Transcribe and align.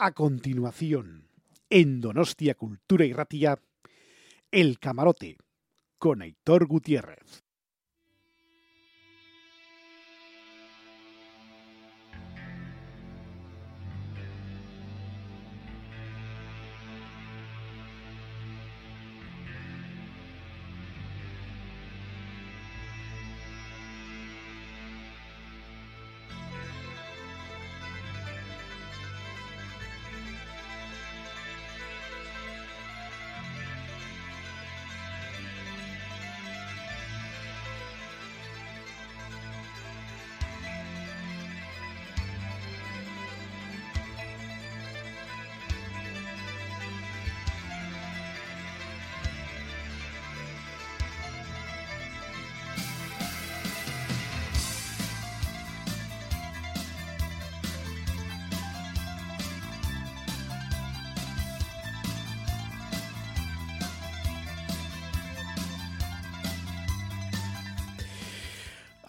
A 0.00 0.12
continuación, 0.12 1.26
en 1.70 2.00
Donostia 2.00 2.54
Cultura 2.54 3.04
y 3.04 3.12
Ratilla, 3.12 3.58
El 4.52 4.78
Camarote, 4.78 5.38
con 5.98 6.22
Aitor 6.22 6.66
Gutiérrez. 6.68 7.47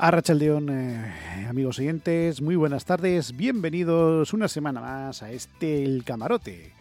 Arrachaldeón, 0.01 0.69
eh, 0.69 1.47
amigos 1.49 1.77
oyentes, 1.77 2.41
muy 2.41 2.55
buenas 2.55 2.85
tardes, 2.85 3.35
bienvenidos 3.35 4.31
una 4.31 4.47
semana 4.47 4.79
más 4.79 5.21
a 5.23 5.29
este 5.29 5.83
El 5.83 6.05
Camarote. 6.05 6.71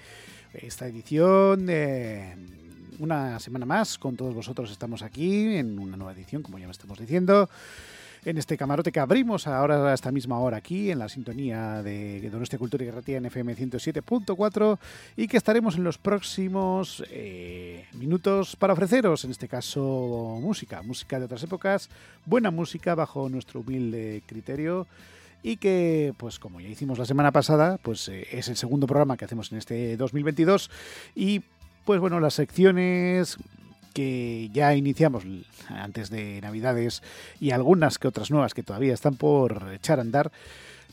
Esta 0.55 0.87
edición, 0.87 1.67
eh, 1.69 2.37
una 3.01 3.41
semana 3.41 3.67
más, 3.67 3.99
con 3.99 4.15
todos 4.17 4.37
vosotros 4.37 4.71
estamos 4.71 5.03
aquí 5.03 5.57
en 5.57 5.81
una 5.81 5.97
nueva 5.97 6.13
edición, 6.13 6.45
como 6.45 6.61
ya 6.61 6.67
me 6.67 6.71
estamos 6.71 6.97
diciendo 6.97 7.51
en 8.29 8.37
este 8.37 8.59
camarote 8.59 8.93
que 8.93 9.01
abrimos 9.01 9.47
ahora 9.47 9.91
a 9.91 9.95
esta 9.95 10.13
misma 10.13 10.39
hora 10.39 10.59
aquí 10.59 10.91
en 10.91 10.99
la 10.99 11.09
sintonía 11.09 11.83
de 11.83 12.29
Donostia 12.29 12.59
Cultura 12.59 12.85
y 12.85 12.87
Guerratía 12.87 13.17
en 13.17 13.25
FM 13.25 13.57
107.4 13.57 14.79
y 15.17 15.29
que 15.29 15.39
estaremos 15.39 15.77
en 15.77 15.85
los 15.85 15.97
próximos 15.97 17.03
eh, 17.11 17.87
minutos 17.95 18.55
para 18.57 18.75
ofreceros, 18.75 19.25
en 19.25 19.31
este 19.31 19.49
caso, 19.49 20.39
música, 20.43 20.83
música 20.83 21.19
de 21.19 21.25
otras 21.25 21.43
épocas, 21.43 21.89
buena 22.27 22.51
música 22.51 22.95
bajo 22.95 23.31
nuestro 23.31 23.61
humilde 23.61 24.23
criterio 24.27 24.87
y 25.43 25.57
que, 25.57 26.13
pues 26.19 26.39
como 26.39 26.61
ya 26.61 26.69
hicimos 26.69 26.99
la 26.99 27.07
semana 27.07 27.33
pasada, 27.33 27.79
pues 27.83 28.09
eh, 28.09 28.27
es 28.31 28.49
el 28.49 28.57
segundo 28.57 28.87
programa 28.87 29.17
que 29.17 29.25
hacemos 29.25 29.51
en 29.53 29.59
este 29.59 29.97
2022 29.97 30.71
y 31.15 31.41
pues 31.87 31.99
bueno, 31.99 32.21
las 32.21 32.35
secciones 32.35 33.39
que 33.99 34.49
ya 34.53 34.77
iniciamos 34.77 35.25
antes 35.69 36.09
de 36.09 36.41
Navidades 36.41 37.03
y 37.41 37.51
algunas 37.51 37.99
que 37.99 38.07
otras 38.07 38.31
nuevas 38.31 38.55
que 38.55 38.63
todavía 38.63 38.95
están 38.95 39.17
por 39.17 39.73
echar 39.75 39.99
a 39.99 40.03
andar, 40.03 40.31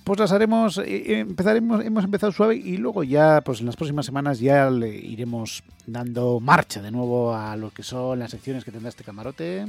pues 0.03 0.19
las 0.19 0.31
haremos, 0.31 0.79
eh, 0.79 0.85
eh, 0.87 1.19
empezaremos, 1.19 1.85
hemos 1.85 2.03
empezado 2.03 2.31
suave 2.31 2.55
y 2.55 2.77
luego 2.77 3.03
ya, 3.03 3.41
pues 3.45 3.59
en 3.59 3.67
las 3.67 3.75
próximas 3.75 4.07
semanas 4.07 4.39
ya 4.39 4.71
le 4.71 4.89
iremos 4.89 5.61
dando 5.85 6.39
marcha 6.39 6.81
de 6.81 6.89
nuevo 6.89 7.35
a 7.35 7.55
lo 7.55 7.69
que 7.69 7.83
son 7.83 8.17
las 8.17 8.31
secciones 8.31 8.65
que 8.65 8.71
tendrá 8.71 8.89
este 8.89 9.03
camarote. 9.03 9.67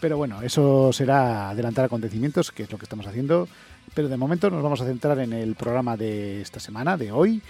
Pero 0.00 0.16
bueno, 0.16 0.42
eso 0.42 0.92
será 0.92 1.50
adelantar 1.50 1.84
acontecimientos, 1.84 2.50
que 2.50 2.64
es 2.64 2.72
lo 2.72 2.78
que 2.78 2.84
estamos 2.84 3.06
haciendo. 3.06 3.46
Pero 3.94 4.08
de 4.08 4.16
momento 4.16 4.50
nos 4.50 4.60
vamos 4.64 4.80
a 4.80 4.86
centrar 4.86 5.20
en 5.20 5.32
el 5.32 5.54
programa 5.54 5.96
de 5.96 6.40
esta 6.40 6.58
semana, 6.58 6.96
de 6.96 7.12
hoy. 7.12 7.40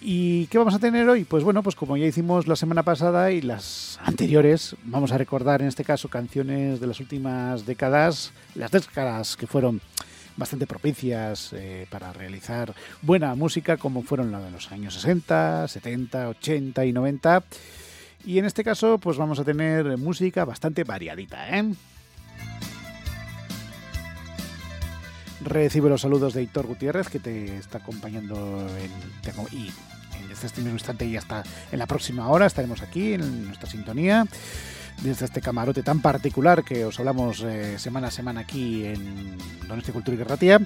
¿Y 0.00 0.46
qué 0.46 0.58
vamos 0.58 0.74
a 0.74 0.78
tener 0.78 1.08
hoy? 1.08 1.24
Pues 1.24 1.42
bueno, 1.42 1.62
pues 1.62 1.74
como 1.74 1.96
ya 1.96 2.06
hicimos 2.06 2.46
la 2.46 2.56
semana 2.56 2.82
pasada 2.82 3.32
y 3.32 3.40
las 3.40 3.98
anteriores, 4.04 4.76
vamos 4.84 5.12
a 5.12 5.18
recordar 5.18 5.62
en 5.62 5.68
este 5.68 5.84
caso 5.84 6.08
canciones 6.08 6.80
de 6.80 6.86
las 6.86 7.00
últimas 7.00 7.64
décadas, 7.66 8.32
las 8.54 8.70
décadas 8.70 9.36
que 9.36 9.46
fueron 9.46 9.80
bastante 10.36 10.66
propicias 10.66 11.52
eh, 11.54 11.86
para 11.90 12.12
realizar 12.12 12.74
buena 13.00 13.34
música 13.34 13.78
como 13.78 14.02
fueron 14.02 14.30
la 14.32 14.40
de 14.40 14.50
los 14.50 14.70
años 14.70 14.94
60, 14.94 15.66
70, 15.66 16.28
80 16.28 16.84
y 16.84 16.92
90. 16.92 17.42
Y 18.26 18.38
en 18.38 18.44
este 18.44 18.62
caso 18.64 18.98
pues 18.98 19.16
vamos 19.16 19.38
a 19.38 19.44
tener 19.44 19.96
música 19.96 20.44
bastante 20.44 20.84
variadita, 20.84 21.58
¿eh? 21.58 21.72
Recibe 25.46 25.88
los 25.88 26.00
saludos 26.00 26.34
de 26.34 26.42
Hitor 26.42 26.66
Gutiérrez, 26.66 27.08
que 27.08 27.20
te 27.20 27.56
está 27.56 27.78
acompañando 27.78 28.66
en, 28.80 28.90
y 29.56 29.68
en 29.68 30.30
este 30.32 30.60
mismo 30.60 30.74
instante 30.74 31.06
y 31.06 31.16
hasta 31.16 31.44
en 31.70 31.78
la 31.78 31.86
próxima 31.86 32.28
hora 32.28 32.46
estaremos 32.46 32.82
aquí 32.82 33.12
en 33.12 33.46
nuestra 33.46 33.70
sintonía 33.70 34.26
desde 35.02 35.26
este 35.26 35.40
camarote 35.40 35.84
tan 35.84 36.00
particular 36.00 36.64
que 36.64 36.84
os 36.84 36.98
hablamos 36.98 37.42
eh, 37.42 37.78
semana 37.78 38.08
a 38.08 38.10
semana 38.10 38.40
aquí 38.40 38.86
en 38.86 39.38
Donostia 39.68 39.94
Cultura 39.94 40.16
y 40.16 40.18
Guerratía. 40.18 40.60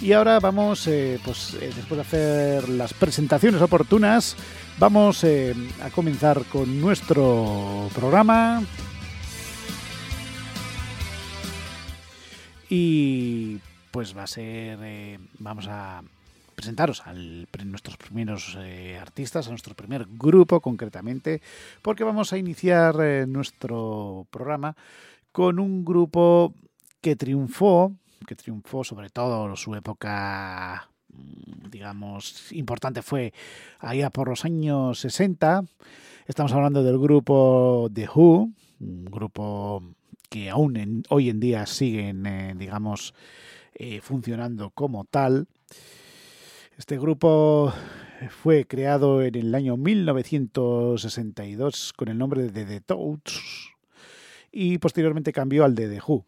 Y 0.00 0.12
ahora 0.12 0.40
vamos, 0.40 0.88
eh, 0.88 1.20
pues 1.24 1.54
eh, 1.54 1.70
después 1.76 1.96
de 1.96 2.00
hacer 2.00 2.68
las 2.68 2.94
presentaciones 2.94 3.62
oportunas, 3.62 4.34
vamos 4.80 5.24
a 5.24 5.90
comenzar 5.90 6.42
con 6.46 6.80
nuestro 6.80 7.88
programa. 7.94 8.62
Y 12.68 13.60
pues 13.96 14.14
va 14.14 14.24
a 14.24 14.26
ser, 14.26 14.78
eh, 14.82 15.18
vamos 15.38 15.68
a 15.70 16.02
presentaros 16.54 17.00
a 17.06 17.14
nuestros 17.64 17.96
primeros 17.96 18.54
eh, 18.60 18.98
artistas, 19.00 19.46
a 19.46 19.50
nuestro 19.50 19.74
primer 19.74 20.06
grupo 20.06 20.60
concretamente, 20.60 21.40
porque 21.80 22.04
vamos 22.04 22.30
a 22.30 22.36
iniciar 22.36 22.96
eh, 23.00 23.24
nuestro 23.26 24.26
programa 24.30 24.76
con 25.32 25.58
un 25.58 25.82
grupo 25.82 26.52
que 27.00 27.16
triunfó, 27.16 27.94
que 28.26 28.36
triunfó 28.36 28.84
sobre 28.84 29.08
todo 29.08 29.56
su 29.56 29.74
época 29.74 30.90
mm, 31.08 31.70
digamos, 31.70 32.52
importante 32.52 33.00
fue 33.00 33.32
allá 33.78 34.10
por 34.10 34.28
los 34.28 34.44
años 34.44 35.00
60. 35.00 35.64
Estamos 36.26 36.52
hablando 36.52 36.84
del 36.84 36.98
grupo 36.98 37.88
The 37.94 38.10
Who, 38.14 38.50
un 38.78 39.04
grupo 39.06 39.82
que 40.28 40.50
aún 40.50 41.02
hoy 41.08 41.30
en 41.30 41.40
día 41.40 41.64
siguen, 41.64 42.58
digamos, 42.58 43.14
eh, 43.78 44.00
funcionando 44.00 44.70
como 44.70 45.04
tal. 45.04 45.48
Este 46.78 46.98
grupo 46.98 47.74
fue 48.30 48.66
creado 48.66 49.20
en 49.22 49.34
el 49.34 49.54
año 49.54 49.76
1962 49.76 51.92
con 51.92 52.08
el 52.08 52.16
nombre 52.16 52.50
de 52.50 52.64
The 52.64 52.80
Toads 52.80 53.68
y 54.50 54.78
posteriormente 54.78 55.34
cambió 55.34 55.62
al 55.64 55.74
de 55.74 55.90
The 55.90 56.00
Who. 56.06 56.24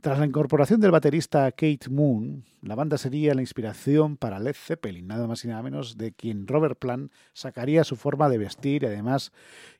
Tras 0.00 0.18
la 0.18 0.26
incorporación 0.26 0.80
del 0.80 0.90
baterista 0.90 1.52
Kate 1.52 1.88
Moon, 1.90 2.44
la 2.62 2.74
banda 2.74 2.98
sería 2.98 3.34
la 3.34 3.42
inspiración 3.42 4.16
para 4.16 4.40
Led 4.40 4.56
Zeppelin, 4.56 5.06
nada 5.06 5.28
más 5.28 5.44
y 5.44 5.48
nada 5.48 5.62
menos 5.62 5.96
de 5.96 6.10
quien 6.12 6.48
Robert 6.48 6.76
Plant 6.78 7.12
sacaría 7.34 7.84
su 7.84 7.94
forma 7.94 8.28
de 8.28 8.38
vestir 8.38 8.84
además 8.84 9.30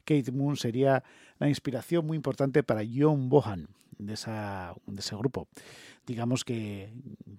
Kate 0.05 0.31
Moon 0.31 0.57
sería 0.57 1.03
la 1.41 1.49
inspiración 1.49 2.07
muy 2.07 2.17
importante 2.17 2.63
para 2.63 2.83
John 2.85 3.29
Bohan 3.29 3.67
de, 4.07 4.15
ese 4.15 5.17
grupo 5.17 5.49
digamos 6.07 6.45
que, 6.45 6.93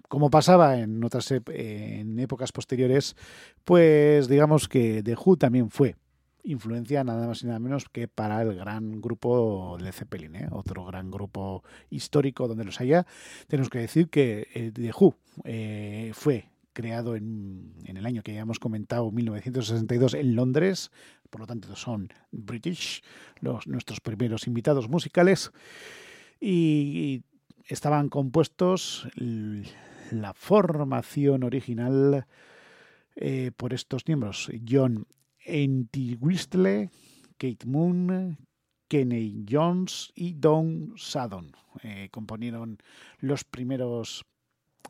como 0.07 0.29
pasaba 0.29 0.79
en 0.79 1.03
otras 1.03 1.29
épocas 1.31 2.52
posteriores, 2.53 3.17
pues 3.66 4.29
digamos 4.29 4.69
que 4.69 5.03
The 5.03 5.16
Who 5.16 5.35
también 5.35 5.69
fue 5.69 5.96
influencia 6.43 7.03
nada 7.03 7.28
más 7.28 7.43
y 7.43 7.47
nada 7.47 7.59
menos 7.59 7.85
que 7.90 8.08
para 8.08 8.41
el 8.41 8.55
gran 8.55 9.02
grupo 9.02 9.78
de 9.81 9.91
Zeppelin, 9.91 10.35
¿eh? 10.35 10.47
otro 10.52 10.85
gran 10.85 11.11
grupo 11.11 11.63
histórico 11.90 12.47
donde 12.47 12.63
los 12.63 12.79
haya. 12.81 13.05
Tenemos 13.47 13.69
que 13.69 13.79
decir 13.79 14.09
que 14.09 14.47
eh, 14.53 14.72
The 14.73 14.91
Who 14.97 15.16
eh, 15.43 16.11
fue 16.13 16.49
creado 16.73 17.16
en, 17.16 17.73
en, 17.85 17.97
el 17.97 18.05
año 18.05 18.23
que 18.23 18.34
ya 18.34 18.41
hemos 18.41 18.59
comentado, 18.59 19.11
1962, 19.11 20.13
en 20.13 20.35
Londres, 20.35 20.91
por 21.29 21.41
lo 21.41 21.47
tanto 21.47 21.75
son 21.75 22.09
British, 22.31 23.03
los, 23.41 23.67
nuestros 23.67 23.99
primeros 23.99 24.47
invitados 24.47 24.87
musicales. 24.87 25.52
Y, 26.41 27.23
estaban 27.67 28.09
compuestos 28.09 29.08
la 29.16 30.34
formación 30.34 31.43
original 31.43 32.26
eh, 33.16 33.52
por 33.55 33.73
estos 33.73 34.05
miembros, 34.08 34.52
John 34.67 35.08
Entwistle, 35.46 36.90
Kate 37.38 37.66
Moon, 37.66 38.38
Kenny 38.90 39.46
Jones 39.49 40.11
y 40.16 40.34
Don 40.34 40.96
Saddon. 40.97 41.53
Eh, 41.84 42.09
componieron 42.11 42.78
los 43.20 43.46
primeros 43.46 44.26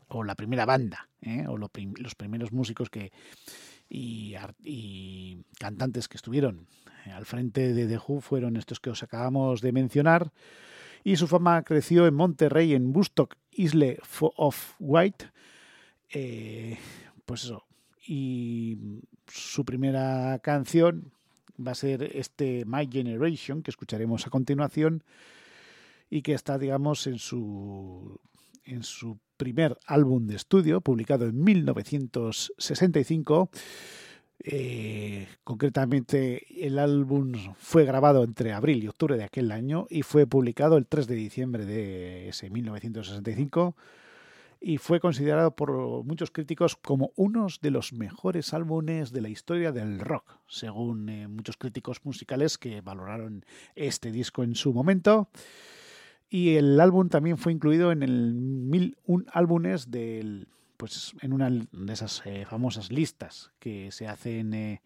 o 0.08 0.24
la 0.24 0.34
primera 0.34 0.66
banda, 0.66 1.08
¿eh? 1.20 1.46
o 1.46 1.56
los 1.56 2.14
primeros 2.16 2.50
músicos 2.50 2.90
que 2.90 3.12
y, 3.88 5.44
cantantes 5.58 6.08
que 6.08 6.16
estuvieron 6.16 6.66
al 7.14 7.26
frente 7.26 7.72
de 7.72 7.86
The 7.86 7.98
Who 7.98 8.20
fueron 8.20 8.56
estos 8.56 8.80
que 8.80 8.90
os 8.90 9.02
acabamos 9.02 9.60
de 9.60 9.72
mencionar. 9.72 10.32
Y 11.04 11.16
su 11.16 11.26
fama 11.26 11.62
creció 11.62 12.06
en 12.06 12.14
Monterrey, 12.14 12.74
en 12.74 12.92
Bustock, 12.92 13.36
Isle 13.50 13.98
of 14.36 14.74
White. 14.78 15.30
Eh, 16.10 16.78
pues 17.24 17.44
eso. 17.44 17.64
Y 18.06 18.76
su 19.26 19.64
primera 19.64 20.38
canción 20.40 21.12
va 21.64 21.70
a 21.72 21.76
ser 21.76 22.02
este 22.16 22.64
My 22.66 22.88
Generation, 22.90 23.62
que 23.62 23.70
escucharemos 23.70 24.26
a 24.26 24.30
continuación, 24.30 25.04
y 26.10 26.22
que 26.22 26.34
está, 26.34 26.58
digamos, 26.58 27.06
en 27.06 27.18
su, 27.18 28.20
en 28.64 28.82
su 28.82 29.18
primer 29.36 29.78
álbum 29.86 30.26
de 30.26 30.34
estudio, 30.36 30.80
publicado 30.80 31.26
en 31.26 31.42
1965. 31.42 33.50
Eh, 34.44 35.28
concretamente, 35.44 36.66
el 36.66 36.78
álbum 36.78 37.32
fue 37.58 37.84
grabado 37.84 38.24
entre 38.24 38.52
abril 38.52 38.82
y 38.82 38.88
octubre 38.88 39.16
de 39.16 39.24
aquel 39.24 39.52
año 39.52 39.86
y 39.88 40.02
fue 40.02 40.26
publicado 40.26 40.76
el 40.76 40.86
3 40.86 41.06
de 41.06 41.14
diciembre 41.14 41.64
de 41.64 42.28
ese 42.30 42.50
1965 42.50 43.76
y 44.60 44.78
fue 44.78 45.00
considerado 45.00 45.54
por 45.54 45.70
muchos 46.04 46.30
críticos 46.30 46.76
como 46.76 47.12
uno 47.16 47.46
de 47.60 47.70
los 47.70 47.92
mejores 47.92 48.52
álbumes 48.52 49.12
de 49.12 49.20
la 49.20 49.28
historia 49.28 49.70
del 49.70 50.00
rock, 50.00 50.38
según 50.48 51.08
eh, 51.08 51.28
muchos 51.28 51.56
críticos 51.56 52.00
musicales 52.04 52.58
que 52.58 52.80
valoraron 52.80 53.44
este 53.76 54.10
disco 54.10 54.42
en 54.42 54.54
su 54.54 54.72
momento. 54.72 55.28
Y 56.30 56.54
el 56.54 56.80
álbum 56.80 57.08
también 57.08 57.38
fue 57.38 57.52
incluido 57.52 57.92
en 57.92 58.02
el 58.02 58.34
1001 58.34 59.24
álbumes 59.32 59.90
del 59.90 60.48
pues 60.82 61.14
en 61.20 61.32
una 61.32 61.48
de 61.48 61.92
esas 61.92 62.22
eh, 62.24 62.44
famosas 62.44 62.90
listas 62.90 63.52
que 63.60 63.92
se 63.92 64.08
hacen 64.08 64.52
eh, 64.52 64.82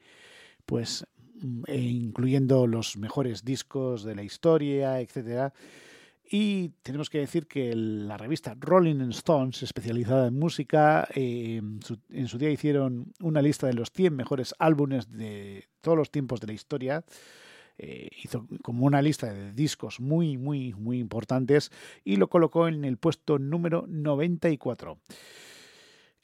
pues 0.66 1.06
mm, 1.40 1.62
e 1.68 1.80
incluyendo 1.80 2.66
los 2.66 2.98
mejores 2.98 3.46
discos 3.46 4.04
de 4.04 4.14
la 4.14 4.22
historia, 4.22 5.00
etcétera. 5.00 5.54
Y 6.30 6.68
tenemos 6.82 7.08
que 7.08 7.20
decir 7.20 7.46
que 7.46 7.74
la 7.74 8.18
revista 8.18 8.54
Rolling 8.60 9.08
Stones, 9.08 9.62
especializada 9.62 10.26
en 10.26 10.38
música, 10.38 11.08
eh, 11.14 11.62
en, 12.10 12.28
su, 12.28 12.36
día 12.36 12.50
hicieron 12.50 13.14
una 13.20 13.40
lista 13.40 13.66
de 13.66 13.72
los 13.72 13.90
100 13.90 14.14
mejores 14.14 14.54
álbumes 14.58 15.10
de 15.10 15.66
todos 15.80 15.96
los 15.96 16.10
tiempos 16.10 16.40
de 16.40 16.48
la 16.48 16.52
historia. 16.52 17.06
Hizo 17.78 18.46
como 18.62 18.84
una 18.84 19.00
lista 19.00 19.32
de 19.32 19.54
discos 19.54 19.98
muy, 19.98 20.36
muy, 20.36 20.74
muy 20.74 20.98
importantes 20.98 21.70
y 22.04 22.16
lo 22.16 22.28
colocó 22.28 22.68
en 22.68 22.84
el 22.84 22.98
puesto 22.98 23.38
número 23.38 23.86
94. 23.88 24.98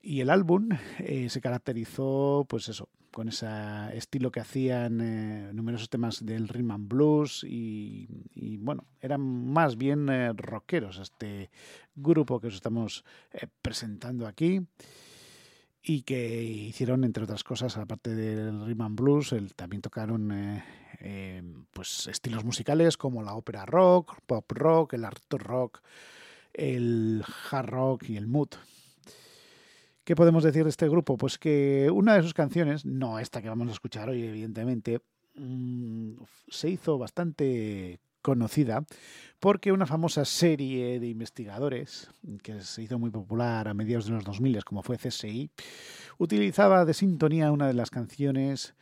Y 0.05 0.21
el 0.21 0.31
álbum 0.31 0.71
eh, 0.99 1.29
se 1.31 1.41
caracterizó, 1.41 2.45
pues 2.49 2.69
eso, 2.69 2.89
con 3.13 3.29
ese 3.29 3.47
estilo 3.93 4.33
que 4.33 4.41
hacían 4.41 5.01
eh, 5.01 5.53
numerosos 5.53 5.91
temas 5.91 6.27
del 6.27 6.49
rhythm 6.49 6.73
and 6.73 6.89
blues 6.89 7.45
y, 7.49 8.09
bueno, 8.59 8.85
eran 9.01 9.21
más 9.21 9.77
bien 9.77 10.09
rockeros 10.37 10.99
este 10.99 11.51
grupo 11.95 12.41
que 12.41 12.49
os 12.49 12.55
estamos 12.55 13.05
presentando 13.61 14.27
aquí 14.27 14.61
y 15.85 16.03
que 16.03 16.43
hicieron, 16.43 17.05
entre 17.05 17.23
otras 17.23 17.45
cosas, 17.45 17.77
aparte 17.77 18.13
del 18.13 18.67
rhythm 18.67 18.83
and 18.83 19.01
blues, 19.01 19.35
también 19.55 19.83
tocaron 19.83 20.63
pues 21.73 22.09
estilos 22.09 22.45
musicales 22.45 22.97
como 22.97 23.23
la 23.23 23.35
ópera 23.35 23.67
rock, 23.67 24.19
pop 24.27 24.51
rock, 24.51 24.95
el 24.95 25.05
art 25.05 25.33
rock, 25.35 25.81
el 26.53 27.23
hard 27.51 27.69
rock 27.69 28.09
y 28.09 28.17
el 28.17 28.27
mood. 28.27 28.49
¿Qué 30.05 30.17
podemos 30.17 30.43
decir 30.43 30.65
de 30.65 30.71
este 30.71 30.89
grupo? 30.89 31.17
Pues 31.17 31.39
que 31.39 31.89
una 31.93 32.17
de 32.17 32.23
sus 32.23 32.35
canciones, 32.35 32.85
no 32.85 33.21
esta 33.21 33.41
que 33.41 33.49
vamos 33.49 33.69
a 33.69 33.73
escuchar 33.73 34.09
hoy, 34.09 34.25
evidentemente, 34.25 35.01
mm, 35.37 36.15
se 36.49 36.71
hizo 36.71 36.99
bastante 36.99 38.01
conocida 38.21 38.85
porque 39.39 39.71
una 39.71 39.87
famosa 39.87 40.25
serie 40.25 40.99
de 40.99 41.09
investigadores 41.09 42.11
que 42.43 42.61
se 42.63 42.83
hizo 42.83 42.99
muy 42.99 43.11
popular 43.11 43.69
a 43.69 43.75
mediados 43.75 44.07
de 44.07 44.13
los 44.13 44.25
2000 44.25 44.65
como 44.65 44.83
fue 44.83 44.97
CSI 44.97 45.51
utilizaba 46.19 46.85
de 46.85 46.95
sintonía 46.95 47.51
una 47.51 47.67
de 47.67 47.75
las 47.75 47.91
canciones 47.91 48.75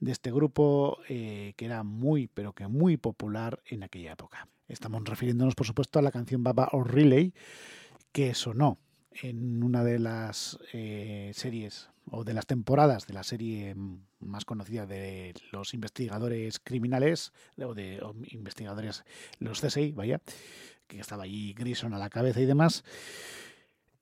de 0.00 0.12
este 0.12 0.30
grupo 0.30 0.98
eh, 1.08 1.54
que 1.56 1.66
era 1.66 1.82
muy, 1.84 2.28
pero 2.28 2.52
que 2.54 2.66
muy 2.66 2.96
popular 2.96 3.62
en 3.66 3.82
aquella 3.82 4.12
época. 4.12 4.48
Estamos 4.68 5.04
refiriéndonos, 5.04 5.54
por 5.54 5.66
supuesto, 5.66 5.98
a 5.98 6.02
la 6.02 6.10
canción 6.10 6.42
Baba 6.42 6.68
O'Reilly, 6.72 7.32
que 8.10 8.34
sonó 8.34 8.78
en 9.22 9.62
una 9.62 9.84
de 9.84 9.98
las 9.98 10.58
eh, 10.72 11.32
series 11.34 11.90
o 12.10 12.24
de 12.24 12.34
las 12.34 12.46
temporadas 12.46 13.06
de 13.06 13.14
la 13.14 13.22
serie 13.22 13.74
más 14.20 14.44
conocida 14.44 14.86
de 14.86 15.34
los 15.52 15.74
investigadores 15.74 16.58
criminales 16.58 17.32
o 17.58 17.74
de 17.74 18.00
investigadores, 18.30 19.04
los 19.38 19.60
CSI, 19.60 19.92
vaya, 19.92 20.20
que 20.86 21.00
estaba 21.00 21.24
allí 21.24 21.54
Grison 21.54 21.94
a 21.94 21.98
la 21.98 22.10
cabeza 22.10 22.40
y 22.40 22.46
demás. 22.46 22.84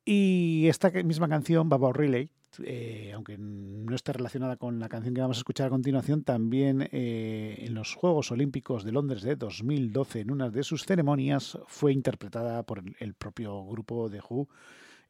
Y 0.05 0.67
esta 0.69 0.91
misma 0.91 1.29
canción, 1.29 1.69
Baba 1.69 1.89
O'Reilly, 1.89 2.31
eh, 2.65 3.13
aunque 3.15 3.37
no 3.39 3.95
esté 3.95 4.13
relacionada 4.13 4.56
con 4.56 4.81
la 4.81 4.89
canción 4.89 5.15
que 5.15 5.21
vamos 5.21 5.37
a 5.37 5.41
escuchar 5.41 5.69
a 5.69 5.71
continuación, 5.71 6.25
también 6.25 6.89
eh, 6.91 7.56
en 7.59 7.75
los 7.75 7.95
Juegos 7.95 8.33
Olímpicos 8.33 8.83
de 8.85 8.93
Londres 8.93 9.23
de 9.23 9.37
2012, 9.37 10.21
en 10.21 10.31
una 10.33 10.51
de 10.51 10.65
sus 10.65 10.85
ceremonias, 10.85 11.59
fue 11.67 11.93
interpretada 11.93 12.65
por 12.65 12.83
el, 12.99 13.15
propio 13.15 13.65
grupo 13.67 14.09
de 14.09 14.21
Who 14.21 14.49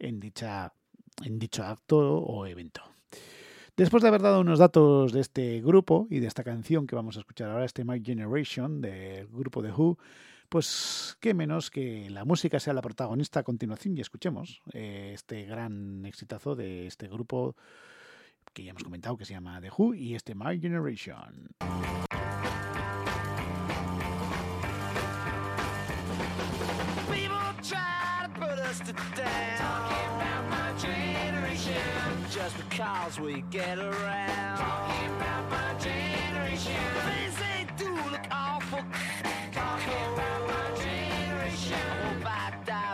en, 0.00 0.18
dicha, 0.18 0.72
en 1.22 1.38
dicho 1.38 1.64
acto 1.64 2.18
o 2.18 2.46
evento. 2.46 2.82
Después 3.76 4.02
de 4.02 4.08
haber 4.08 4.22
dado 4.22 4.40
unos 4.40 4.58
datos 4.58 5.12
de 5.12 5.20
este 5.20 5.60
grupo 5.60 6.06
y 6.10 6.18
de 6.18 6.26
esta 6.26 6.44
canción 6.44 6.86
que 6.86 6.96
vamos 6.96 7.16
a 7.16 7.20
escuchar 7.20 7.50
ahora, 7.50 7.64
este 7.64 7.84
My 7.84 8.02
Generation 8.04 8.80
del 8.80 9.26
grupo 9.28 9.62
de 9.62 9.72
Who, 9.72 9.96
pues 10.48 11.16
qué 11.20 11.32
menos 11.32 11.70
que 11.70 12.10
la 12.10 12.24
música 12.24 12.60
sea 12.60 12.74
la 12.74 12.82
protagonista 12.82 13.40
a 13.40 13.42
continuación 13.44 13.96
y 13.96 14.00
escuchemos 14.00 14.60
eh, 14.72 15.12
este 15.14 15.44
gran 15.44 16.04
exitazo 16.04 16.56
de 16.56 16.86
este 16.86 17.08
grupo 17.08 17.56
que 18.52 18.64
ya 18.64 18.70
hemos 18.70 18.82
comentado 18.82 19.16
que 19.16 19.24
se 19.24 19.34
llama 19.34 19.60
The 19.60 19.70
Who 19.70 19.94
y 19.94 20.14
este 20.14 20.34
My 20.34 20.60
Generation. 20.60 21.48
Just 28.82 29.59
because 32.80 33.20
we 33.20 33.44
get 33.50 33.78
around. 33.78 34.56
Talking 34.56 35.10
about 35.16 35.50
my 35.50 35.74
generation. 35.78 36.72
Things 37.04 37.36
they 37.36 37.66
do 37.76 37.94
look 38.10 38.26
awful. 38.30 38.80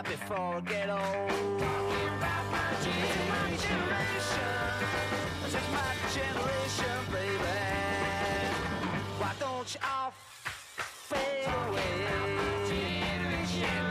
before 0.03 0.55
I 0.55 0.59
get 0.61 0.89
old. 0.89 0.99
Talking 0.99 2.07
about 2.17 2.43
my 2.51 2.71
generation. 2.83 3.79
This 5.43 5.55
is 5.55 5.67
my 5.71 5.93
generation, 6.17 6.97
baby. 7.13 7.57
Why 9.19 9.31
don't 9.39 9.73
you 9.73 9.81
all 9.89 10.11
fade 10.51 11.47
away? 11.47 11.95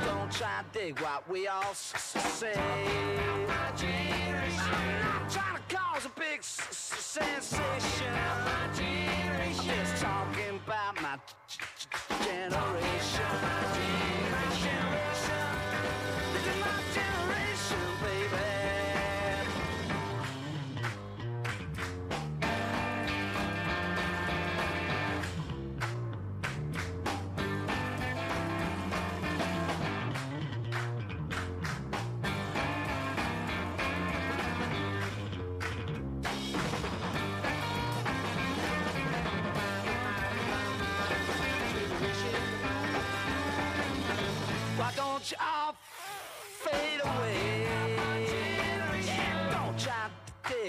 Don't 0.05 0.31
try 0.31 0.63
to 0.63 0.79
dig 0.79 1.01
what 1.01 1.29
we 1.31 1.49
all 1.49 1.75
say. 1.75 2.53
A 6.07 6.21
big 6.21 6.43
sensation. 6.43 8.13
My 8.45 8.69
generation. 8.75 9.71
I'm 9.71 9.87
just 9.87 10.03
talking 10.03 10.61
about 10.65 11.03
my 11.03 11.19
generation. 12.25 13.76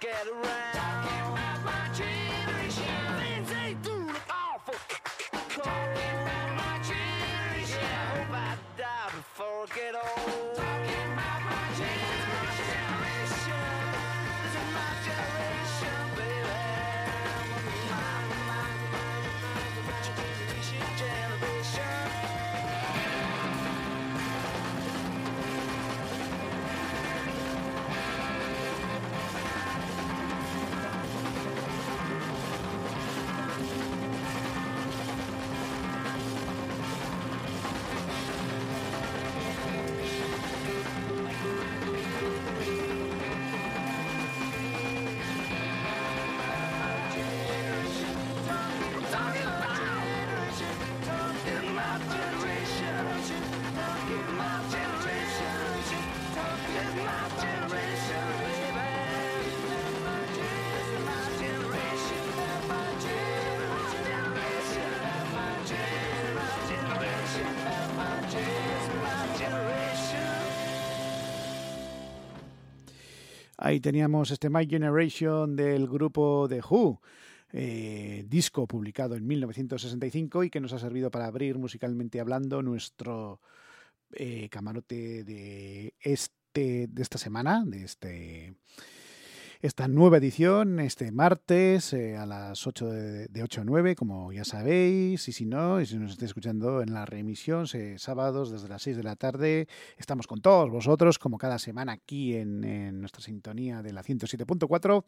get 0.00 0.26
around. 0.26 0.57
Ahí 73.68 73.80
teníamos 73.80 74.30
este 74.30 74.48
My 74.48 74.66
Generation 74.66 75.54
del 75.54 75.86
grupo 75.88 76.46
The 76.48 76.62
Who, 76.62 77.02
eh, 77.52 78.24
disco 78.26 78.66
publicado 78.66 79.14
en 79.14 79.26
1965 79.26 80.44
y 80.44 80.48
que 80.48 80.58
nos 80.58 80.72
ha 80.72 80.78
servido 80.78 81.10
para 81.10 81.26
abrir 81.26 81.58
musicalmente 81.58 82.18
hablando 82.18 82.62
nuestro 82.62 83.42
eh, 84.14 84.48
camarote 84.48 85.22
de 85.22 85.92
este 86.00 86.86
de 86.86 87.02
esta 87.02 87.18
semana, 87.18 87.62
de 87.66 87.84
este 87.84 88.54
esta 89.60 89.88
nueva 89.88 90.18
edición 90.18 90.78
este 90.78 91.10
martes 91.10 91.92
eh, 91.92 92.16
a 92.16 92.26
las 92.26 92.64
8 92.64 92.90
de, 92.90 93.26
de, 93.26 93.42
8 93.42 93.62
a 93.62 93.64
9, 93.64 93.96
como 93.96 94.32
ya 94.32 94.44
sabéis, 94.44 95.26
y 95.26 95.32
si 95.32 95.46
no, 95.46 95.80
y 95.80 95.86
si 95.86 95.98
nos 95.98 96.12
estáis 96.12 96.30
escuchando 96.30 96.80
en 96.80 96.94
la 96.94 97.04
reemisión, 97.06 97.66
sábados 97.96 98.52
desde 98.52 98.68
las 98.68 98.82
6 98.82 98.96
de 98.98 99.02
la 99.02 99.16
tarde, 99.16 99.66
estamos 99.96 100.28
con 100.28 100.40
todos 100.40 100.70
vosotros, 100.70 101.18
como 101.18 101.38
cada 101.38 101.58
semana 101.58 101.92
aquí 101.92 102.36
en, 102.36 103.00
nuestra 103.00 103.20
sintonía 103.20 103.82
de 103.82 103.92
la 103.92 104.04
107.4, 104.04 105.04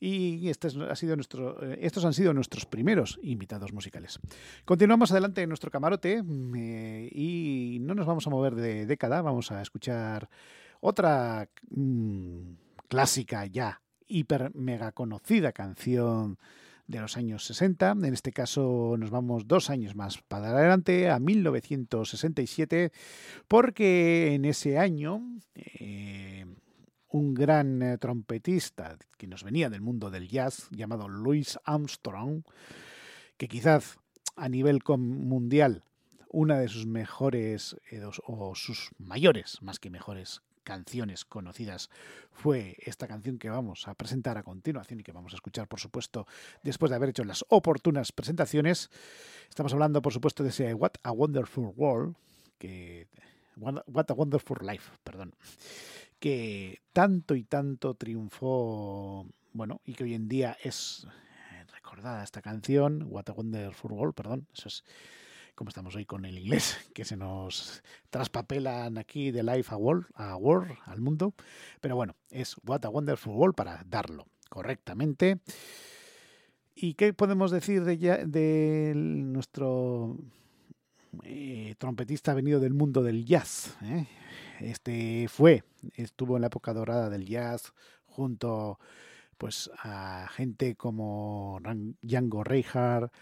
y 0.00 0.48
este 0.50 0.68
ha 0.88 0.94
sido 0.94 1.16
nuestro, 1.16 1.62
eh, 1.64 1.78
estos 1.80 2.04
han 2.04 2.12
sido 2.12 2.34
nuestros 2.34 2.66
primeros 2.66 3.18
invitados 3.22 3.72
musicales. 3.72 4.20
Continuamos 4.66 5.12
adelante 5.12 5.42
en 5.42 5.48
nuestro 5.48 5.70
camarote 5.70 6.22
eh, 6.56 7.08
y 7.10 7.78
no 7.80 7.94
nos 7.94 8.06
vamos 8.06 8.26
a 8.26 8.30
mover 8.30 8.54
de 8.54 8.84
década, 8.84 9.22
vamos 9.22 9.50
a 9.50 9.62
escuchar 9.62 10.28
otra... 10.80 11.48
Mmm, 11.70 12.67
clásica 12.88 13.46
ya, 13.46 13.82
hiper 14.06 14.54
mega 14.54 14.92
conocida 14.92 15.52
canción 15.52 16.38
de 16.86 17.00
los 17.00 17.16
años 17.16 17.44
60. 17.44 17.92
En 17.92 18.14
este 18.14 18.32
caso 18.32 18.96
nos 18.98 19.10
vamos 19.10 19.46
dos 19.46 19.70
años 19.70 19.94
más 19.94 20.18
para 20.26 20.48
adelante, 20.48 21.10
a 21.10 21.20
1967, 21.20 22.90
porque 23.46 24.34
en 24.34 24.44
ese 24.46 24.78
año 24.78 25.22
eh, 25.54 26.46
un 27.10 27.34
gran 27.34 27.82
eh, 27.82 27.98
trompetista 27.98 28.96
que 29.16 29.26
nos 29.26 29.44
venía 29.44 29.70
del 29.70 29.82
mundo 29.82 30.10
del 30.10 30.28
jazz, 30.28 30.68
llamado 30.70 31.08
Louis 31.08 31.58
Armstrong, 31.64 32.42
que 33.36 33.48
quizás 33.48 33.98
a 34.34 34.48
nivel 34.48 34.80
mundial 34.86 35.84
una 36.30 36.58
de 36.58 36.68
sus 36.68 36.86
mejores 36.86 37.76
eh, 37.90 38.02
o 38.24 38.54
sus 38.54 38.90
mayores, 38.98 39.60
más 39.62 39.78
que 39.78 39.90
mejores 39.90 40.42
canciones 40.68 41.24
conocidas 41.24 41.88
fue 42.30 42.76
esta 42.80 43.08
canción 43.08 43.38
que 43.38 43.48
vamos 43.48 43.88
a 43.88 43.94
presentar 43.94 44.36
a 44.36 44.42
continuación 44.42 45.00
y 45.00 45.02
que 45.02 45.12
vamos 45.12 45.32
a 45.32 45.36
escuchar, 45.36 45.66
por 45.66 45.80
supuesto, 45.80 46.26
después 46.62 46.90
de 46.90 46.96
haber 46.96 47.08
hecho 47.08 47.24
las 47.24 47.42
oportunas 47.48 48.12
presentaciones. 48.12 48.90
Estamos 49.48 49.72
hablando, 49.72 50.02
por 50.02 50.12
supuesto, 50.12 50.42
de 50.42 50.50
ese 50.50 50.74
What 50.74 50.96
a 51.02 51.10
Wonderful 51.10 51.72
World, 51.74 52.16
que 52.58 53.08
What 53.56 54.10
a 54.10 54.12
Wonderful 54.12 54.58
Life, 54.60 54.92
perdón, 55.04 55.34
que 56.20 56.82
tanto 56.92 57.34
y 57.34 57.44
tanto 57.44 57.94
triunfó, 57.94 59.26
bueno, 59.54 59.80
y 59.86 59.94
que 59.94 60.04
hoy 60.04 60.12
en 60.12 60.28
día 60.28 60.54
es 60.62 61.06
recordada 61.72 62.22
esta 62.22 62.42
canción, 62.42 63.06
What 63.08 63.30
a 63.30 63.32
Wonderful 63.32 63.92
World, 63.92 64.14
perdón, 64.14 64.46
eso 64.52 64.68
es 64.68 64.84
como 65.58 65.70
estamos 65.70 65.96
hoy 65.96 66.04
con 66.04 66.24
el 66.24 66.38
inglés, 66.38 66.76
que 66.94 67.04
se 67.04 67.16
nos 67.16 67.82
traspapelan 68.10 68.96
aquí 68.96 69.32
de 69.32 69.42
life 69.42 69.74
a 69.74 69.76
world, 69.76 70.06
a 70.14 70.36
world, 70.36 70.70
al 70.86 71.00
mundo. 71.00 71.34
Pero 71.80 71.96
bueno, 71.96 72.14
es 72.30 72.54
What 72.64 72.84
a 72.84 72.88
Wonderful 72.88 73.34
World 73.34 73.56
para 73.56 73.82
darlo 73.84 74.28
correctamente. 74.48 75.40
¿Y 76.76 76.94
qué 76.94 77.12
podemos 77.12 77.50
decir 77.50 77.82
de, 77.82 78.92
nuestro 78.94 80.16
eh, 81.24 81.74
trompetista 81.76 82.34
venido 82.34 82.60
del 82.60 82.74
mundo 82.74 83.02
del 83.02 83.24
jazz? 83.24 83.76
Eh? 83.82 84.06
Este 84.60 85.26
fue, 85.26 85.64
estuvo 85.94 86.36
en 86.36 86.42
la 86.42 86.46
época 86.46 86.72
dorada 86.72 87.10
del 87.10 87.26
jazz 87.26 87.72
junto 88.06 88.78
pues 89.36 89.72
a 89.82 90.28
gente 90.30 90.76
como 90.76 91.60
Django 92.02 92.44
Reinhardt, 92.44 93.12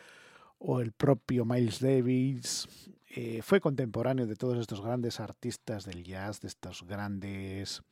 o 0.59 0.81
el 0.81 0.93
propio 0.93 1.45
Miles 1.45 1.81
Davis, 1.81 2.67
eh, 3.09 3.41
fue 3.43 3.61
contemporáneo 3.61 4.27
de 4.27 4.37
todos 4.37 4.59
estos 4.59 4.81
grandes 4.81 5.21
artistas 5.21 5.85
del 5.85 6.05
jazz, 6.05 6.41
de 6.41 6.49
estos 6.49 6.83
grandes, 6.83 7.83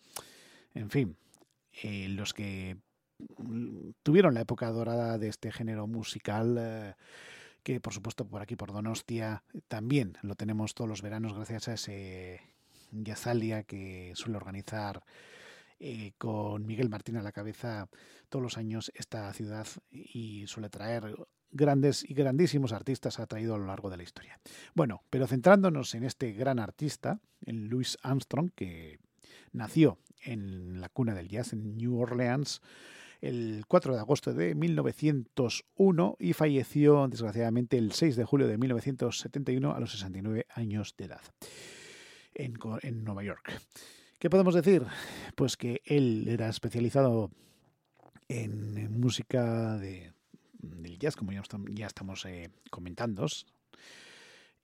en 0.75 0.91
fin, 0.91 1.17
eh, 1.83 2.09
los 2.09 2.35
que 2.35 2.77
tuvieron 4.03 4.35
la 4.35 4.43
época 4.43 4.71
dorada 4.71 5.19
de 5.19 5.29
este 5.29 5.53
género 5.53 5.87
musical, 5.87 6.57
eh, 6.59 6.95
que 7.63 7.81
por 7.81 7.95
supuesto 7.95 8.27
por 8.27 8.43
aquí, 8.43 8.57
por 8.57 8.73
Donostia, 8.73 9.45
también 9.69 10.19
lo 10.23 10.35
tenemos 10.35 10.75
todos 10.75 10.91
los 10.91 11.01
veranos 11.01 11.35
gracias 11.35 11.69
a 11.69 11.75
ese 11.75 12.41
Jazzalia 12.93 13.63
que 13.63 14.13
suele 14.15 14.37
organizar 14.37 15.03
con 16.19 16.67
Miguel 16.67 16.89
Martín 16.89 17.17
a 17.17 17.23
la 17.23 17.33
cabeza 17.33 17.89
todos 18.29 18.43
los 18.43 18.57
años 18.57 18.91
esta 18.95 19.33
ciudad 19.33 19.67
y 19.91 20.47
suele 20.47 20.71
traer 20.71 21.15
grandes 21.55 22.05
y 22.09 22.13
grandísimos 22.13 22.73
artistas 22.73 23.19
ha 23.21 23.27
traído 23.27 23.55
a 23.55 23.59
lo 23.59 23.67
largo 23.67 23.89
de 23.89 23.97
la 23.97 24.03
historia. 24.03 24.39
Bueno, 24.75 25.03
pero 25.09 25.27
centrándonos 25.27 25.95
en 25.95 26.05
este 26.05 26.33
gran 26.33 26.59
artista, 26.59 27.21
en 27.47 27.71
Louis 27.71 27.97
Armstrong, 28.03 28.51
que 28.55 28.99
nació 29.53 29.99
en 30.23 30.81
la 30.81 30.89
cuna 30.89 31.15
del 31.15 31.29
jazz 31.29 31.53
en 31.53 31.77
New 31.77 31.99
Orleans 31.99 32.61
el 33.21 33.65
4 33.69 33.95
de 33.95 34.01
agosto 34.01 34.35
de 34.35 34.55
1901 34.55 36.17
y 36.19 36.33
falleció 36.35 37.09
desgraciadamente 37.09 37.79
el 37.79 37.93
6 37.93 38.17
de 38.17 38.25
julio 38.25 38.47
de 38.47 38.59
1971 38.59 39.75
a 39.75 39.81
los 39.81 39.93
69 39.93 40.47
años 40.55 40.95
de 40.99 41.05
edad 41.07 41.23
en, 42.35 42.59
en 42.83 43.05
Nueva 43.05 43.23
York. 43.23 43.53
¿Qué 44.19 44.29
podemos 44.29 44.55
decir? 44.55 44.85
Pues 45.37 45.57
que 45.57 45.81
él 45.85 46.27
era 46.29 46.49
especializado 46.49 47.31
en, 48.29 48.77
en 48.77 49.01
música 49.01 49.79
de, 49.79 50.14
del 50.65 50.99
jazz, 50.99 51.17
como 51.17 51.33
ya, 51.33 51.87
estamos 51.87 52.25
eh, 52.27 52.51
comentando. 52.71 53.27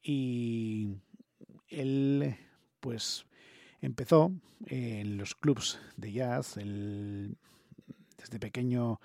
Y 0.02 0.88
él, 1.68 2.34
pues, 2.80 3.26
empezó 3.80 4.32
en 4.66 5.16
los 5.16 5.34
clubs 5.34 5.78
de 5.96 6.12
jazz. 6.12 6.56
Desde 6.56 8.38
pequeño 8.38 9.00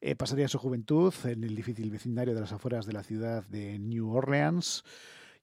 eh, 0.00 0.16
pasaría 0.16 0.48
su 0.48 0.58
juventud 0.58 1.14
en 1.24 1.44
el 1.44 1.54
difícil 1.54 1.90
vecindario 1.90 2.34
de 2.34 2.40
las 2.40 2.52
afueras 2.52 2.86
de 2.86 2.92
la 2.92 3.04
ciudad 3.04 3.44
de 3.46 3.78
New 3.78 4.10
Orleans 4.10 4.84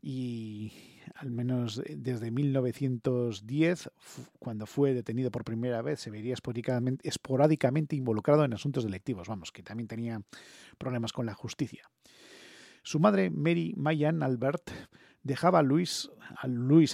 y 0.02 0.99
al 1.16 1.32
menos 1.32 1.82
desde 1.90 2.32
1910, 2.32 3.92
cuando 4.40 4.66
fue 4.66 4.94
detenido 4.94 5.32
por 5.32 5.44
primera 5.44 5.82
vez, 5.82 6.00
se 6.00 6.10
vería 6.10 6.34
esporádicamente, 6.34 7.96
involucrado 7.96 8.44
en 8.44 8.54
asuntos 8.54 8.84
delictivos, 8.84 9.28
vamos, 9.28 9.52
que 9.52 9.64
también 9.64 9.88
tenía 9.88 10.22
problemas 10.78 11.14
con 11.14 11.26
la 11.26 11.34
justicia. 11.34 11.90
Su 12.84 13.00
madre, 13.00 13.30
Mary 13.30 13.74
Mayan 13.76 14.24
Albert, 14.24 14.72
dejaba 15.24 15.60
a 15.60 15.64
Louis, 15.64 16.10
a 16.38 16.48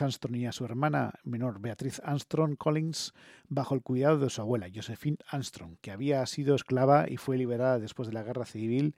Armstrong 0.03 0.36
y 0.36 0.45
a 0.45 0.51
su 0.51 0.65
hermana 0.65 1.13
menor, 1.24 1.60
Beatriz 1.60 2.01
Armstrong 2.03 2.57
Collins, 2.57 3.13
bajo 3.48 3.75
el 3.75 3.81
cuidado 3.81 4.17
de 4.19 4.29
su 4.29 4.41
abuela, 4.41 4.67
Josephine 4.74 5.17
Armstrong, 5.29 5.77
que 5.81 5.91
había 5.91 6.25
sido 6.25 6.55
esclava 6.55 7.05
y 7.10 7.17
fue 7.17 7.38
liberada 7.38 7.79
después 7.79 8.07
de 8.07 8.13
la 8.13 8.24
guerra 8.24 8.45
civil, 8.45 8.95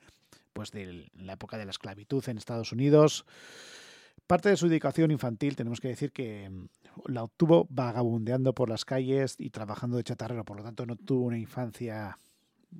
pues 0.54 0.72
de 0.72 1.12
la 1.14 1.34
época 1.34 1.58
de 1.58 1.66
la 1.66 1.72
esclavitud 1.72 2.24
en 2.28 2.38
Estados 2.38 2.72
Unidos. 2.72 3.26
Parte 4.28 4.50
de 4.50 4.58
su 4.58 4.68
educación 4.68 5.12
infantil, 5.12 5.56
tenemos 5.56 5.80
que 5.80 5.88
decir 5.88 6.12
que 6.12 6.50
mm, 6.50 6.68
la 7.06 7.24
obtuvo 7.24 7.66
vagabundeando 7.70 8.54
por 8.54 8.70
las 8.70 8.84
calles 8.84 9.36
y 9.38 9.52
trabajando 9.52 9.96
de 9.96 10.04
chatarrero, 10.04 10.44
por 10.44 10.58
lo 10.58 10.64
tanto 10.64 10.86
no 10.86 10.98
tuvo 10.98 11.26
una 11.26 11.38
infancia 11.38 12.18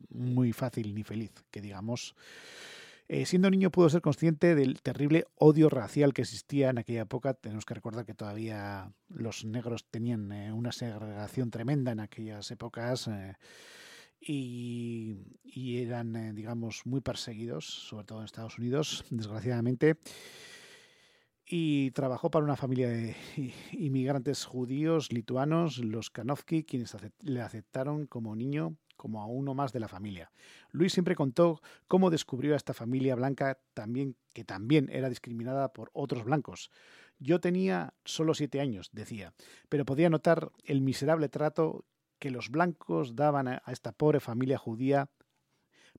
muy 0.10 0.52
fácil 0.52 0.94
ni 0.94 1.04
feliz, 1.04 1.32
que 1.50 1.62
digamos. 1.62 2.16
Eh, 3.08 3.26
siendo 3.26 3.50
niño 3.50 3.72
pudo 3.72 3.90
ser 3.90 4.02
consciente 4.02 4.54
del 4.54 4.82
terrible 4.82 5.24
odio 5.36 5.70
racial 5.70 6.14
que 6.14 6.24
existía 6.24 6.70
en 6.70 6.80
aquella 6.80 7.04
época. 7.04 7.34
Tenemos 7.34 7.64
que 7.64 7.74
recordar 7.74 8.06
que 8.06 8.14
todavía 8.14 8.92
los 9.08 9.46
negros 9.46 9.86
tenían 9.90 10.30
eh, 10.34 10.52
una 10.52 10.74
segregación 10.74 11.50
tremenda 11.50 11.94
en 11.94 12.02
aquellas 12.02 12.52
épocas 12.52 13.08
eh, 13.08 13.36
y, 14.20 15.16
y, 15.46 15.78
eran, 15.78 16.36
digamos, 16.36 16.82
muy 16.86 17.00
perseguidos, 17.00 17.66
sobre 17.66 18.04
todo 18.04 18.20
en 18.20 18.26
Estados 18.26 18.58
Unidos, 18.60 19.06
desgraciadamente. 19.10 19.96
Y 21.50 21.92
trabajó 21.92 22.30
para 22.30 22.44
una 22.44 22.58
familia 22.58 22.90
de 22.90 23.16
inmigrantes 23.72 24.46
judíos, 24.46 25.14
lituanos, 25.14 25.78
los 25.78 26.10
Kanofsky, 26.10 26.66
quienes 26.66 26.96
le 27.22 27.42
aceptaron 27.42 28.06
como 28.06 28.36
niño 28.36 28.76
como 28.98 29.22
a 29.22 29.28
uno 29.28 29.54
más 29.54 29.72
de 29.72 29.80
la 29.80 29.88
familia. 29.88 30.32
Luis 30.72 30.92
siempre 30.92 31.16
contó 31.16 31.62
cómo 31.88 32.10
descubrió 32.10 32.54
a 32.54 32.58
esta 32.58 32.74
familia 32.74 33.16
blanca 33.16 33.60
también, 33.74 34.18
que 34.34 34.44
también 34.44 34.90
era 34.92 35.08
discriminada 35.08 35.72
por 35.72 35.90
otros 35.94 36.26
blancos. 36.26 36.72
Yo 37.20 37.40
tenía 37.40 37.94
solo 38.04 38.34
siete 38.34 38.60
años, 38.60 38.90
decía, 38.92 39.34
pero 39.70 39.86
podía 39.86 40.10
notar 40.10 40.52
el 40.66 40.82
miserable 40.82 41.30
trato 41.30 41.86
que 42.20 42.32
los 42.32 42.50
blancos 42.50 43.16
daban 43.16 43.48
a 43.48 43.62
esta 43.68 43.92
pobre 43.92 44.20
familia 44.20 44.58
judía 44.58 45.10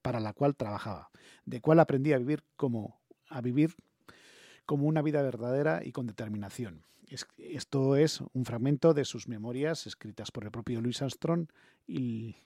para 0.03 0.21
la 0.21 0.33
cual 0.33 0.57
trabajaba, 0.57 1.11
de 1.45 1.61
cual 1.61 1.81
aprendí 1.81 2.13
a 2.13 2.19
vivir 2.19 2.45
como 2.57 3.01
a 3.29 3.41
vivir 3.41 3.75
como 4.69 4.87
una 4.87 5.01
vida 5.01 5.23
verdadera 5.23 5.81
y 5.83 5.93
con 5.93 6.07
determinación. 6.07 6.85
esto 7.39 7.97
es 7.97 8.21
un 8.35 8.45
fragmento 8.45 8.93
de 8.93 9.07
sus 9.07 9.27
memorias 9.27 9.87
escritas 9.87 10.31
por 10.31 10.45
el 10.45 10.51
propio 10.51 10.83
Louis 10.83 11.01
Armstrong 11.01 11.47
y, 11.87 12.37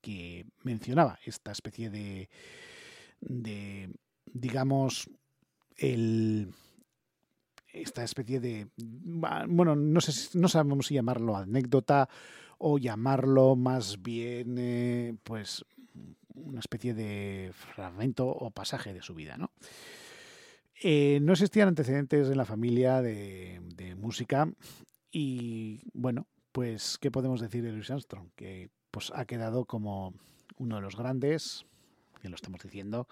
que 0.00 0.46
mencionaba 0.62 1.18
esta 1.26 1.52
especie 1.52 1.90
de, 1.90 2.30
de 3.20 3.90
digamos, 4.32 5.10
el, 5.76 6.54
esta 7.70 8.02
especie 8.02 8.40
de, 8.40 8.68
bueno, 8.78 9.76
no, 9.76 10.00
sé, 10.00 10.38
no 10.38 10.48
sabemos 10.48 10.86
si 10.86 10.94
llamarlo 10.94 11.36
anécdota 11.36 12.08
o 12.56 12.78
llamarlo 12.78 13.56
más 13.56 14.00
bien, 14.02 14.56
eh, 14.56 15.14
pues, 15.22 15.66
una 16.34 16.60
especie 16.60 16.94
de 16.94 17.50
fragmento 17.52 18.26
o 18.26 18.50
pasaje 18.50 18.94
de 18.94 19.02
su 19.02 19.14
vida, 19.14 19.36
¿no? 19.36 19.50
Eh, 20.80 21.18
no 21.22 21.32
existían 21.32 21.68
antecedentes 21.68 22.28
en 22.28 22.36
la 22.36 22.44
familia 22.44 23.02
de, 23.02 23.60
música 23.96 24.48
y, 25.10 25.80
bueno, 25.92 26.28
pues, 26.52 26.98
¿qué 26.98 27.10
podemos 27.10 27.40
decir 27.40 27.64
de 27.64 27.72
Louis 27.72 27.90
Armstrong? 27.90 28.28
Que 28.36 28.70
pues, 28.92 29.10
ha 29.14 29.24
quedado 29.24 29.64
como 29.64 30.14
uno 30.56 30.76
de 30.76 30.82
los 30.82 30.96
grandes, 30.96 31.66
que 32.22 32.28
lo 32.28 32.36
estamos 32.36 32.62
diciendo. 32.62 33.08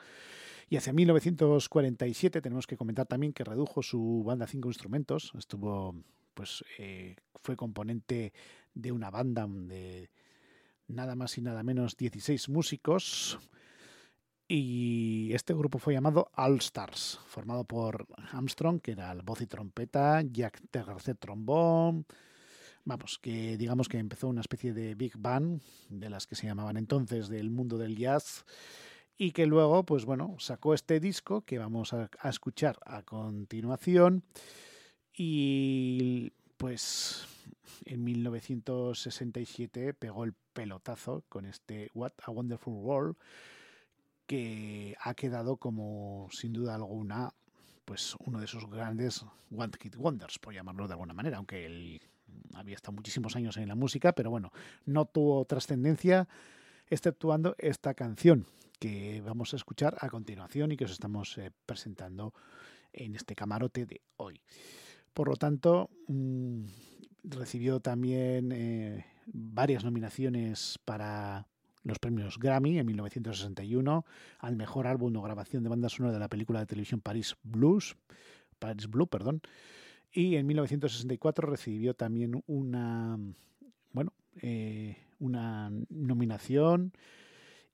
Y 0.68 0.76
hacia 0.76 0.92
1947 0.92 2.40
tenemos 2.40 2.66
que 2.66 2.76
comentar 2.76 3.06
también 3.06 3.32
que 3.32 3.44
redujo 3.44 3.82
su 3.82 4.22
banda 4.24 4.44
a 4.44 4.48
cinco 4.48 4.68
instrumentos. 4.68 5.32
Estuvo, 5.36 5.94
pues, 6.34 6.64
eh, 6.78 7.16
fue 7.34 7.56
componente 7.56 8.32
de 8.74 8.92
una 8.92 9.10
banda 9.10 9.46
de 9.48 10.10
nada 10.86 11.16
más 11.16 11.36
y 11.36 11.42
nada 11.42 11.64
menos 11.64 11.96
16 11.96 12.48
músicos. 12.48 13.38
Y 14.48 15.32
este 15.32 15.54
grupo 15.54 15.80
fue 15.80 15.94
llamado 15.94 16.30
All 16.36 16.58
Stars, 16.58 17.18
formado 17.26 17.64
por 17.64 18.06
Armstrong, 18.30 18.80
que 18.80 18.92
era 18.92 19.10
el 19.10 19.22
voz 19.22 19.40
y 19.40 19.46
trompeta, 19.46 20.22
Jack 20.22 20.62
Tercer 20.70 21.16
trombón, 21.16 22.06
vamos, 22.84 23.18
que 23.18 23.56
digamos 23.56 23.88
que 23.88 23.98
empezó 23.98 24.28
una 24.28 24.42
especie 24.42 24.72
de 24.72 24.94
Big 24.94 25.14
Bang, 25.18 25.60
de 25.88 26.10
las 26.10 26.28
que 26.28 26.36
se 26.36 26.46
llamaban 26.46 26.76
entonces 26.76 27.28
del 27.28 27.50
mundo 27.50 27.76
del 27.76 27.96
jazz, 27.96 28.44
y 29.18 29.32
que 29.32 29.46
luego, 29.46 29.84
pues 29.84 30.04
bueno, 30.04 30.36
sacó 30.38 30.74
este 30.74 31.00
disco 31.00 31.40
que 31.40 31.58
vamos 31.58 31.92
a, 31.92 32.08
a 32.20 32.28
escuchar 32.28 32.78
a 32.86 33.02
continuación, 33.02 34.22
y 35.12 36.30
pues 36.56 37.26
en 37.84 38.04
1967 38.04 39.92
pegó 39.94 40.22
el 40.22 40.34
pelotazo 40.52 41.24
con 41.28 41.46
este 41.46 41.90
What 41.94 42.12
a 42.22 42.30
Wonderful 42.30 42.74
World, 42.74 43.16
que 44.26 44.96
ha 45.00 45.14
quedado 45.14 45.56
como 45.56 46.28
sin 46.32 46.52
duda 46.52 46.74
alguna 46.74 47.32
pues 47.84 48.16
uno 48.18 48.40
de 48.40 48.46
esos 48.46 48.68
grandes 48.68 49.24
One 49.56 49.72
Hit 49.80 49.96
Wonders, 49.96 50.40
por 50.40 50.52
llamarlo 50.52 50.88
de 50.88 50.94
alguna 50.94 51.14
manera, 51.14 51.36
aunque 51.38 51.66
el 51.66 52.02
había 52.54 52.74
estado 52.74 52.94
muchísimos 52.94 53.36
años 53.36 53.56
en 53.56 53.68
la 53.68 53.74
música, 53.74 54.12
pero 54.12 54.30
bueno, 54.30 54.52
no 54.84 55.04
tuvo 55.06 55.44
trascendencia, 55.44 56.28
exceptuando 56.88 57.54
esta 57.58 57.94
canción 57.94 58.46
que 58.78 59.22
vamos 59.24 59.52
a 59.52 59.56
escuchar 59.56 59.96
a 60.00 60.08
continuación 60.08 60.72
y 60.72 60.76
que 60.76 60.84
os 60.84 60.90
estamos 60.90 61.38
eh, 61.38 61.50
presentando 61.64 62.34
en 62.92 63.14
este 63.14 63.34
camarote 63.34 63.86
de 63.86 64.02
hoy. 64.16 64.40
Por 65.14 65.28
lo 65.28 65.36
tanto, 65.36 65.90
mmm, 66.08 66.64
recibió 67.24 67.80
también 67.80 68.52
eh, 68.52 69.06
varias 69.26 69.84
nominaciones 69.84 70.78
para 70.84 71.46
los 71.86 71.98
premios 71.98 72.38
Grammy 72.38 72.78
en 72.78 72.86
1961 72.86 74.04
al 74.38 74.56
mejor 74.56 74.86
álbum 74.86 75.16
o 75.16 75.22
grabación 75.22 75.62
de 75.62 75.68
banda 75.68 75.88
sonora 75.88 76.12
de 76.12 76.20
la 76.20 76.28
película 76.28 76.60
de 76.60 76.66
televisión 76.66 77.00
Paris 77.00 77.36
Blues, 77.42 77.96
Paris 78.58 78.88
Blue, 78.88 79.06
perdón, 79.06 79.40
y 80.12 80.36
en 80.36 80.46
1964 80.46 81.48
recibió 81.48 81.94
también 81.94 82.42
una, 82.46 83.18
bueno, 83.92 84.12
eh, 84.42 84.96
una 85.18 85.70
nominación 85.88 86.92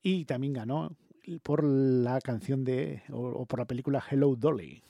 y 0.03 0.25
también 0.27 0.53
ganó 0.53 0.96
por 1.42 1.64
la 1.64 2.20
canción 2.20 2.64
de, 2.64 3.03
o, 3.11 3.46
por 3.46 3.61
la 3.61 3.64
película 3.64 4.03
Hello 4.11 4.35
Dolly. 4.37 4.83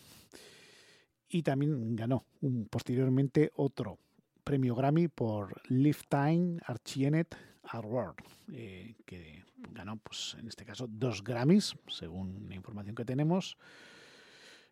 Y 1.28 1.42
también 1.42 1.94
ganó 1.94 2.24
posteriormente 2.70 3.52
otro 3.54 3.98
premio 4.44 4.74
Grammy 4.74 5.08
por 5.08 5.62
Lifetime 5.70 6.58
Archienet 6.66 7.36
Award, 7.70 8.16
eh, 8.52 8.94
que 9.06 9.44
ganó, 9.70 9.96
pues 9.96 10.36
en 10.38 10.48
este 10.48 10.64
caso, 10.64 10.86
dos 10.88 11.22
Grammys, 11.22 11.76
según 11.88 12.46
la 12.48 12.54
información 12.54 12.94
que 12.94 13.04
tenemos. 13.04 13.56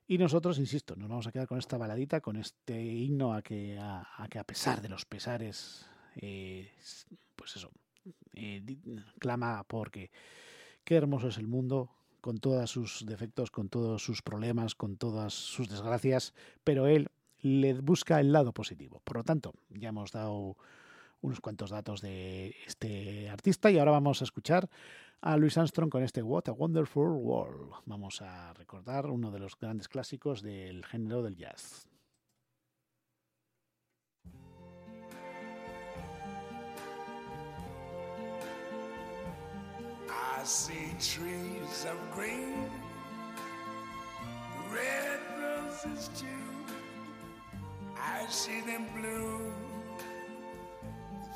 Y 0.07 0.19
nosotros, 0.19 0.59
insisto, 0.59 0.97
nos 0.97 1.09
vamos 1.09 1.27
a 1.27 1.33
quedar 1.33 1.47
con 1.47 1.59
esta 1.59 1.79
baladita, 1.79 2.21
con 2.21 2.37
este 2.37 2.83
himno 2.83 3.33
a 3.33 3.43
que 3.43 3.79
a, 3.81 4.27
que 4.29 4.39
a 4.39 4.45
pesar 4.45 4.83
de 4.83 4.89
los 4.89 5.05
pesares, 5.05 5.89
eh, 6.17 6.73
pues 7.37 7.57
eso, 7.57 7.71
eh, 8.35 8.63
clama 9.19 9.63
porque 9.65 10.11
qué 10.85 10.97
hermoso 10.97 11.29
es 11.29 11.39
el 11.39 11.47
mundo, 11.47 11.91
con 12.21 12.39
todos 12.39 12.71
sus 12.71 13.05
defectos, 13.07 13.51
con 13.51 13.69
todos 13.69 14.03
sus 14.03 14.23
problemas, 14.23 14.75
con 14.75 14.97
todas 14.97 15.33
sus 15.33 15.69
desgracias, 15.69 16.35
pero 16.65 16.87
él 16.87 17.09
le 17.43 17.75
busca 17.75 18.21
el 18.21 18.33
lado 18.33 18.53
positivo. 18.53 19.01
Por 19.05 19.19
lo 19.19 19.25
tanto, 19.25 19.55
ya 19.71 19.89
hemos 19.89 20.13
dado 20.13 20.57
unos 21.23 21.41
cuantos 21.41 21.71
datos 21.71 22.01
de 22.01 22.55
este 22.67 23.29
artista 23.29 23.71
y 23.71 23.79
ahora 23.79 23.93
vamos 23.93 24.21
a 24.21 24.25
escuchar 24.25 24.69
a 25.21 25.37
Louis 25.37 25.57
Armstrong 25.57 25.91
con 25.91 26.03
este 26.03 26.23
What 26.23 26.49
a 26.49 26.53
Wonderful 26.53 27.11
World. 27.13 27.73
Vamos 27.87 28.23
a 28.23 28.53
recordar 28.55 29.07
uno 29.07 29.31
de 29.31 29.39
los 29.39 29.59
grandes 29.59 29.89
clásicos 29.89 30.43
del 30.43 30.85
género 30.85 31.23
del 31.23 31.37
jazz. 31.37 31.87
I 40.09 40.43
see 40.45 40.97
trees 40.99 41.85
of 41.85 41.99
green, 42.15 42.67
red 44.73 45.21
roses 45.39 46.09
too. 46.17 46.27
I 47.95 48.27
see 48.31 48.63
them 48.63 48.87
bloom 48.95 49.70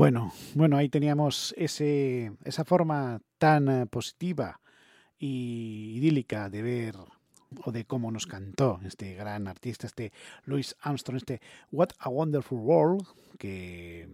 Bueno, 0.00 0.32
bueno, 0.54 0.78
ahí 0.78 0.88
teníamos 0.88 1.54
ese, 1.58 2.32
esa 2.42 2.64
forma 2.64 3.20
tan 3.36 3.68
eh, 3.68 3.84
positiva 3.84 4.58
y 5.18 5.92
idílica 5.98 6.48
de 6.48 6.62
ver 6.62 6.96
o 7.66 7.70
de 7.70 7.84
cómo 7.84 8.10
nos 8.10 8.26
cantó 8.26 8.80
este 8.82 9.12
gran 9.12 9.46
artista, 9.46 9.86
este 9.86 10.10
Louis 10.46 10.74
Armstrong, 10.80 11.18
este 11.18 11.42
What 11.70 11.90
a 11.98 12.08
Wonderful 12.08 12.60
World, 12.60 13.06
que 13.36 14.08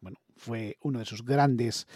bueno, 0.00 0.16
fue 0.38 0.78
uno 0.80 1.00
de 1.00 1.04
sus 1.04 1.22
grandes 1.22 1.86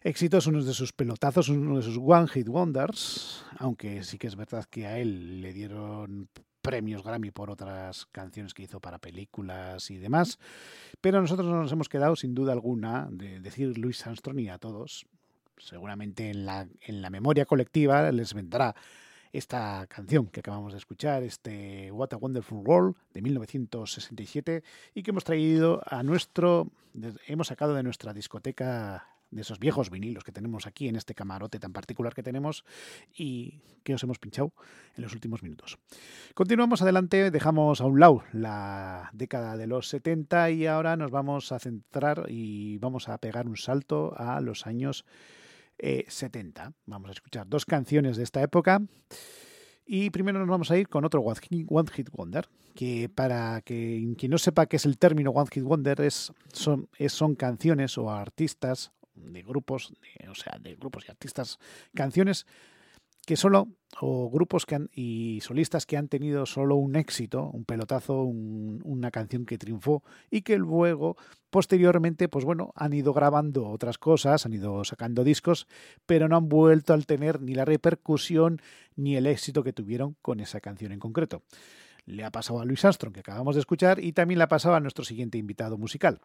éxitos, 0.00 0.48
uno 0.48 0.64
de 0.64 0.74
sus 0.74 0.92
pelotazos, 0.92 1.48
uno 1.48 1.76
de 1.76 1.84
sus 1.84 1.96
One 1.96 2.26
Hit 2.26 2.48
Wonders, 2.48 3.44
aunque 3.56 4.02
sí 4.02 4.18
que 4.18 4.26
es 4.26 4.34
verdad 4.34 4.64
que 4.64 4.88
a 4.88 4.98
él 4.98 5.42
le 5.42 5.52
dieron 5.52 6.28
premios 6.62 7.02
Grammy 7.02 7.30
por 7.30 7.50
otras 7.50 8.06
canciones 8.06 8.54
que 8.54 8.62
hizo 8.62 8.80
para 8.80 8.98
películas 8.98 9.90
y 9.90 9.98
demás. 9.98 10.38
Pero 11.00 11.20
nosotros 11.20 11.46
nos 11.48 11.72
hemos 11.72 11.88
quedado, 11.88 12.16
sin 12.16 12.34
duda 12.34 12.52
alguna, 12.52 13.08
de 13.10 13.40
decir 13.40 13.76
Louis 13.76 14.06
Armstrong 14.06 14.38
y 14.38 14.48
a 14.48 14.58
todos. 14.58 15.06
Seguramente 15.58 16.30
en 16.30 16.46
la, 16.46 16.66
en 16.80 17.02
la 17.02 17.10
memoria 17.10 17.44
colectiva 17.44 18.10
les 18.10 18.32
vendrá 18.32 18.74
esta 19.32 19.86
canción 19.88 20.26
que 20.26 20.40
acabamos 20.40 20.72
de 20.72 20.78
escuchar, 20.78 21.22
este 21.22 21.90
What 21.90 22.12
a 22.12 22.16
Wonderful 22.16 22.62
World 22.66 22.96
de 23.14 23.22
1967 23.22 24.62
y 24.94 25.02
que 25.02 25.10
hemos 25.10 25.24
traído 25.24 25.82
a 25.86 26.02
nuestro, 26.02 26.70
hemos 27.26 27.46
sacado 27.46 27.74
de 27.74 27.82
nuestra 27.82 28.12
discoteca 28.12 29.11
de 29.32 29.40
esos 29.40 29.58
viejos 29.58 29.90
vinilos 29.90 30.24
que 30.24 30.30
tenemos 30.30 30.66
aquí 30.66 30.88
en 30.88 30.96
este 30.96 31.14
camarote 31.14 31.58
tan 31.58 31.72
particular 31.72 32.14
que 32.14 32.22
tenemos 32.22 32.64
y 33.16 33.62
que 33.82 33.94
os 33.94 34.02
hemos 34.02 34.18
pinchado 34.18 34.52
en 34.96 35.02
los 35.02 35.14
últimos 35.14 35.42
minutos. 35.42 35.78
Continuamos 36.34 36.82
adelante, 36.82 37.30
dejamos 37.30 37.80
a 37.80 37.86
un 37.86 37.98
lado 37.98 38.22
la 38.32 39.10
década 39.12 39.56
de 39.56 39.66
los 39.66 39.88
70 39.88 40.50
y 40.50 40.66
ahora 40.66 40.96
nos 40.96 41.10
vamos 41.10 41.50
a 41.50 41.58
centrar 41.58 42.26
y 42.28 42.78
vamos 42.78 43.08
a 43.08 43.18
pegar 43.18 43.48
un 43.48 43.56
salto 43.56 44.14
a 44.16 44.40
los 44.40 44.66
años 44.66 45.04
eh, 45.78 46.04
70. 46.08 46.74
Vamos 46.86 47.08
a 47.08 47.12
escuchar 47.12 47.48
dos 47.48 47.64
canciones 47.64 48.16
de 48.16 48.24
esta 48.24 48.42
época. 48.42 48.82
Y 49.84 50.10
primero 50.10 50.38
nos 50.38 50.48
vamos 50.48 50.70
a 50.70 50.76
ir 50.76 50.88
con 50.88 51.04
otro 51.04 51.22
One 51.22 51.90
Hit, 51.90 52.10
Wonder, 52.10 52.48
que 52.74 53.08
para 53.08 53.60
que 53.62 54.14
quien 54.16 54.30
no 54.30 54.38
sepa 54.38 54.66
qué 54.66 54.76
es 54.76 54.86
el 54.86 54.96
término 54.96 55.30
One 55.30 55.50
Hit 55.52 55.64
Wonder, 55.64 56.00
es, 56.02 56.32
son, 56.52 56.88
son 57.08 57.34
canciones 57.34 57.98
o 57.98 58.10
artistas 58.10 58.92
de 59.14 59.42
grupos, 59.42 59.92
de- 60.00 60.28
o 60.28 60.34
sea, 60.34 60.58
de 60.60 60.74
grupos 60.76 61.04
y 61.06 61.10
artistas, 61.10 61.58
canciones 61.94 62.46
que 63.24 63.36
solo, 63.36 63.68
o 64.00 64.28
grupos 64.30 64.66
que 64.66 64.74
han, 64.74 64.90
y 64.92 65.38
solistas 65.42 65.86
que 65.86 65.96
han 65.96 66.08
tenido 66.08 66.44
solo 66.44 66.74
un 66.74 66.96
éxito, 66.96 67.50
un 67.52 67.64
pelotazo, 67.64 68.24
un- 68.24 68.80
una 68.84 69.12
canción 69.12 69.46
que 69.46 69.58
triunfó 69.58 70.02
y 70.28 70.42
que 70.42 70.58
luego, 70.58 71.16
posteriormente, 71.48 72.28
pues 72.28 72.44
bueno, 72.44 72.72
han 72.74 72.92
ido 72.94 73.12
grabando 73.12 73.68
otras 73.68 73.96
cosas, 73.96 74.44
han 74.44 74.54
ido 74.54 74.82
sacando 74.84 75.22
discos, 75.22 75.68
pero 76.04 76.26
no 76.26 76.36
han 76.36 76.48
vuelto 76.48 76.94
a 76.94 76.98
tener 76.98 77.40
ni 77.40 77.54
la 77.54 77.64
repercusión 77.64 78.60
ni 78.96 79.14
el 79.14 79.26
éxito 79.26 79.62
que 79.62 79.72
tuvieron 79.72 80.16
con 80.20 80.40
esa 80.40 80.60
canción 80.60 80.90
en 80.90 80.98
concreto. 80.98 81.42
Le 82.04 82.24
ha 82.24 82.30
pasado 82.30 82.60
a 82.60 82.64
Luis 82.64 82.84
Armstrong, 82.84 83.14
que 83.14 83.20
acabamos 83.20 83.54
de 83.54 83.60
escuchar, 83.60 84.02
y 84.02 84.12
también 84.12 84.38
le 84.38 84.44
ha 84.44 84.48
pasado 84.48 84.74
a 84.74 84.80
nuestro 84.80 85.04
siguiente 85.04 85.38
invitado 85.38 85.78
musical. 85.78 86.20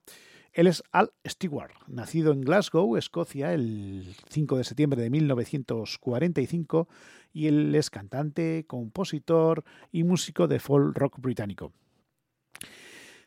Él 0.54 0.68
es 0.68 0.84
Al 0.92 1.12
Stewart, 1.26 1.74
nacido 1.88 2.32
en 2.32 2.42
Glasgow, 2.42 2.98
Escocia, 2.98 3.54
el 3.54 4.16
5 4.30 4.58
de 4.58 4.64
septiembre 4.64 5.02
de 5.02 5.10
1945, 5.10 6.88
y 7.32 7.48
él 7.48 7.76
es 7.76 7.90
cantante, 7.90 8.66
compositor 8.68 9.64
y 9.92 10.04
músico 10.04 10.48
de 10.48 10.60
folk 10.60 10.98
rock 10.98 11.20
británico. 11.20 11.74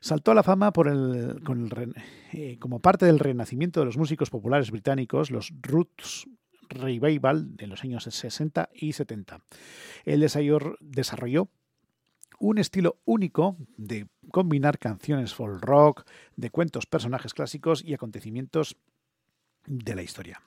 Saltó 0.00 0.30
a 0.32 0.34
la 0.34 0.42
fama 0.42 0.72
por 0.72 0.88
el, 0.88 1.42
con 1.44 1.66
el 1.66 1.94
eh, 2.32 2.58
como 2.58 2.80
parte 2.80 3.04
del 3.04 3.18
renacimiento 3.18 3.80
de 3.80 3.86
los 3.86 3.98
músicos 3.98 4.30
populares 4.30 4.70
británicos, 4.70 5.30
los 5.30 5.52
Roots 5.60 6.26
Revival 6.70 7.56
de 7.56 7.66
los 7.66 7.84
años 7.84 8.04
60 8.04 8.70
y 8.72 8.94
70. 8.94 9.42
Él 10.04 10.20
desarrolló 10.20 11.50
un 12.38 12.58
estilo 12.58 12.96
único 13.04 13.56
de 13.76 14.06
combinar 14.30 14.78
canciones 14.78 15.34
folk 15.34 15.62
rock, 15.62 16.06
de 16.36 16.50
cuentos, 16.50 16.86
personajes 16.86 17.34
clásicos 17.34 17.82
y 17.84 17.94
acontecimientos 17.94 18.76
de 19.66 19.94
la 19.94 20.02
historia. 20.02 20.40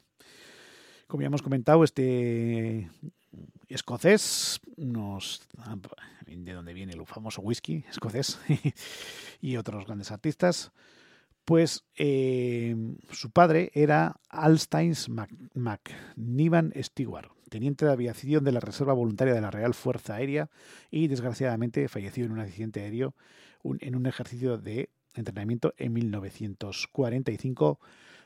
Como 1.08 1.22
ya 1.22 1.28
hemos 1.28 1.42
comentado, 1.42 1.84
este 1.84 2.90
escocés, 3.68 4.60
unos, 4.78 5.42
de 6.26 6.54
donde 6.54 6.74
viene 6.74 6.94
el 6.94 7.06
famoso 7.06 7.42
whisky 7.42 7.86
escocés 7.90 8.40
y 9.42 9.58
otros 9.58 9.86
grandes 9.86 10.12
artistas, 10.12 10.72
pues 11.46 11.86
eh, 11.98 12.76
su 13.12 13.32
padre 13.32 13.72
era 13.74 14.20
Alstains 14.30 15.10
Mac, 15.10 15.30
McNivan 15.54 16.74
Stewart, 16.82 17.32
teniente 17.50 17.86
de 17.86 17.92
aviación 17.92 18.44
de 18.44 18.52
la 18.52 18.60
Reserva 18.60 18.94
Voluntaria 18.94 19.34
de 19.34 19.42
la 19.42 19.52
Real 19.52 19.74
Fuerza 19.74 20.16
Aérea 20.16 20.50
y 20.90 21.08
desgraciadamente 21.08 21.88
falleció 21.88 22.26
en 22.26 22.32
un 22.32 22.40
accidente 22.40 22.82
aéreo 22.82 23.16
en 23.80 23.96
un 23.96 24.06
ejercicio 24.06 24.58
de 24.58 24.90
entrenamiento 25.14 25.74
en 25.78 25.94
1945. 25.94 27.80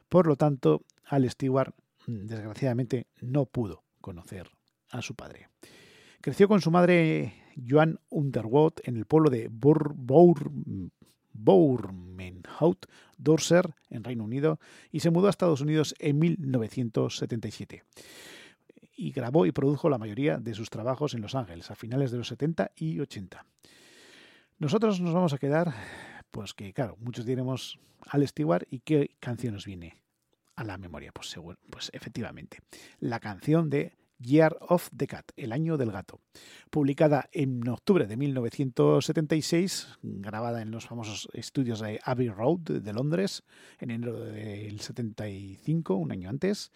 Por 0.09 0.27
lo 0.27 0.35
tanto, 0.35 0.83
Al 1.05 1.29
Stewart 1.29 1.73
mm, 2.07 2.25
desgraciadamente 2.25 3.07
no 3.21 3.45
pudo 3.45 3.83
conocer 4.01 4.49
a 4.89 5.01
su 5.01 5.15
padre. 5.15 5.49
Creció 6.21 6.47
con 6.47 6.61
su 6.61 6.71
madre 6.71 7.33
Joan 7.67 7.99
Underwood 8.09 8.73
en 8.83 8.97
el 8.97 9.05
pueblo 9.05 9.29
de 9.29 9.49
Bour, 9.49 9.95
Bour, 11.37 11.93
Bournemouth, 12.17 12.85
Dorset, 13.17 13.73
en 13.89 14.03
Reino 14.03 14.23
Unido, 14.23 14.59
y 14.91 14.99
se 14.99 15.09
mudó 15.09 15.27
a 15.27 15.29
Estados 15.29 15.61
Unidos 15.61 15.95
en 15.99 16.19
1977. 16.19 17.83
Y 18.95 19.11
grabó 19.11 19.45
y 19.45 19.51
produjo 19.51 19.89
la 19.89 19.97
mayoría 19.97 20.37
de 20.37 20.53
sus 20.55 20.69
trabajos 20.69 21.13
en 21.13 21.21
Los 21.21 21.35
Ángeles 21.35 21.69
a 21.69 21.75
finales 21.75 22.11
de 22.11 22.17
los 22.17 22.27
70 22.27 22.71
y 22.75 22.99
80. 22.99 23.45
Nosotros 24.59 24.99
nos 24.99 25.13
vamos 25.13 25.33
a 25.33 25.37
quedar, 25.37 25.73
pues 26.31 26.53
que 26.53 26.73
claro, 26.73 26.97
muchos 26.99 27.25
diremos 27.25 27.79
al 28.09 28.27
Stewart 28.27 28.65
y 28.71 28.79
qué 28.79 29.11
canción 29.19 29.53
nos 29.53 29.65
viene 29.65 30.01
a 30.55 30.63
la 30.63 30.79
memoria. 30.79 31.11
Pues 31.11 31.35
pues 31.69 31.91
efectivamente, 31.93 32.59
la 32.99 33.19
canción 33.19 33.69
de 33.69 33.93
Year 34.19 34.57
of 34.61 34.89
the 34.95 35.07
Cat, 35.07 35.31
el 35.35 35.51
año 35.51 35.77
del 35.77 35.91
gato, 35.91 36.21
publicada 36.69 37.29
en 37.31 37.67
octubre 37.67 38.07
de 38.07 38.17
1976, 38.17 39.99
grabada 40.01 40.61
en 40.61 40.71
los 40.71 40.87
famosos 40.87 41.29
estudios 41.33 41.79
de 41.79 41.99
Abbey 42.03 42.29
Road 42.29 42.59
de 42.81 42.93
Londres 42.93 43.43
en 43.79 43.91
enero 43.91 44.19
del 44.19 44.79
75, 44.79 45.95
un 45.95 46.11
año 46.11 46.29
antes, 46.29 46.71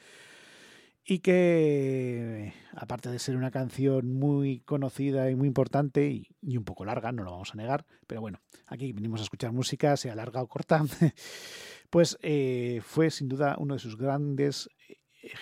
y 1.04 1.19
que, 1.19 2.54
aparte 2.75 3.10
de 3.10 3.17
ser 3.17 3.36
una 3.36 3.49
canción 3.49 4.13
muy 4.13 4.60
conocida 4.62 5.32
y 5.32 5.36
muy 5.36 5.47
importante 5.47 6.10
y, 6.41 6.58
un 6.58 6.63
poco 6.63 6.86
larga, 6.86 7.12
no 7.12 7.23
lo 7.23 7.32
vamos 7.32 7.54
a 7.54 7.58
negar, 7.58 7.86
pero 8.06 8.21
bueno, 8.21 8.39
aquí 8.67 8.93
venimos 8.93 9.19
a 9.19 9.23
escuchar 9.23 9.51
música, 9.51 9.97
sea 9.97 10.15
larga 10.15 10.43
o 10.43 10.47
corta, 10.47 10.84
pues 11.89 12.17
eh, 12.21 12.82
fue 12.84 13.10
sin 13.10 13.30
duda 13.30 13.56
uno 13.58 13.73
de 13.73 13.80
sus 13.80 13.97
grandes 13.97 14.69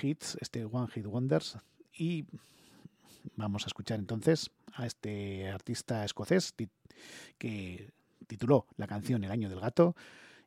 hits, 0.01 0.37
este 0.39 0.63
One 0.63 0.87
Hit 0.87 1.05
Wonders, 1.05 1.57
y 1.99 2.25
vamos 3.35 3.65
a 3.65 3.67
escuchar 3.67 3.99
entonces 3.99 4.49
a 4.73 4.85
este 4.85 5.49
artista 5.49 6.05
escocés 6.05 6.53
que 7.37 7.91
tituló 8.27 8.65
la 8.77 8.87
canción 8.87 9.23
El 9.23 9.31
año 9.31 9.49
del 9.49 9.59
gato 9.59 9.95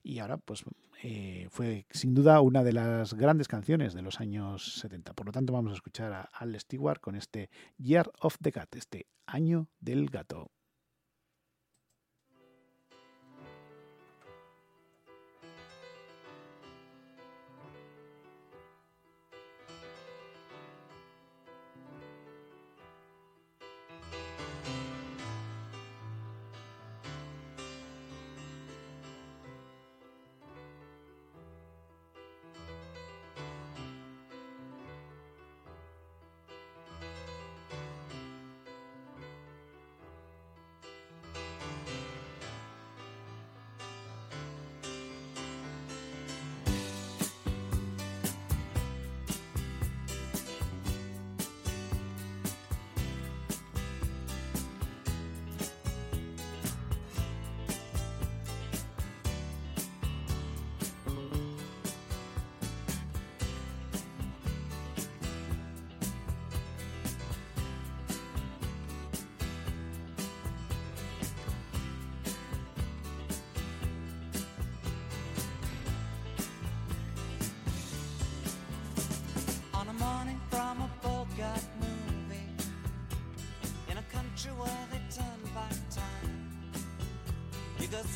y 0.02 0.18
ahora 0.18 0.38
pues 0.38 0.64
eh, 1.02 1.48
fue 1.50 1.86
sin 1.90 2.14
duda 2.14 2.40
una 2.40 2.64
de 2.64 2.72
las 2.72 3.14
grandes 3.14 3.48
canciones 3.48 3.92
de 3.92 4.02
los 4.02 4.20
años 4.20 4.80
70. 4.80 5.12
Por 5.14 5.26
lo 5.26 5.32
tanto 5.32 5.52
vamos 5.52 5.72
a 5.72 5.76
escuchar 5.76 6.12
a 6.12 6.22
Al 6.22 6.58
Stewart 6.58 7.00
con 7.00 7.16
este 7.16 7.50
Year 7.76 8.10
of 8.20 8.36
the 8.40 8.52
Cat, 8.52 8.74
este 8.76 9.06
año 9.26 9.68
del 9.80 10.08
gato. 10.08 10.50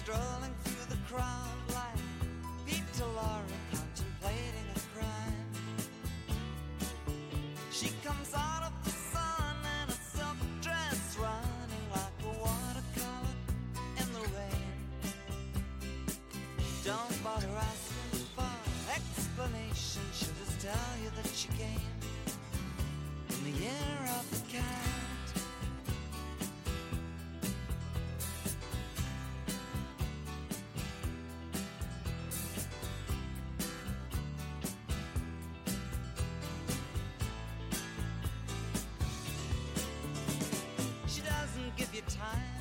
Strolling 0.07 0.55
through 0.63 0.87
the 0.89 1.03
crowd 1.13 1.46
time 42.09 42.56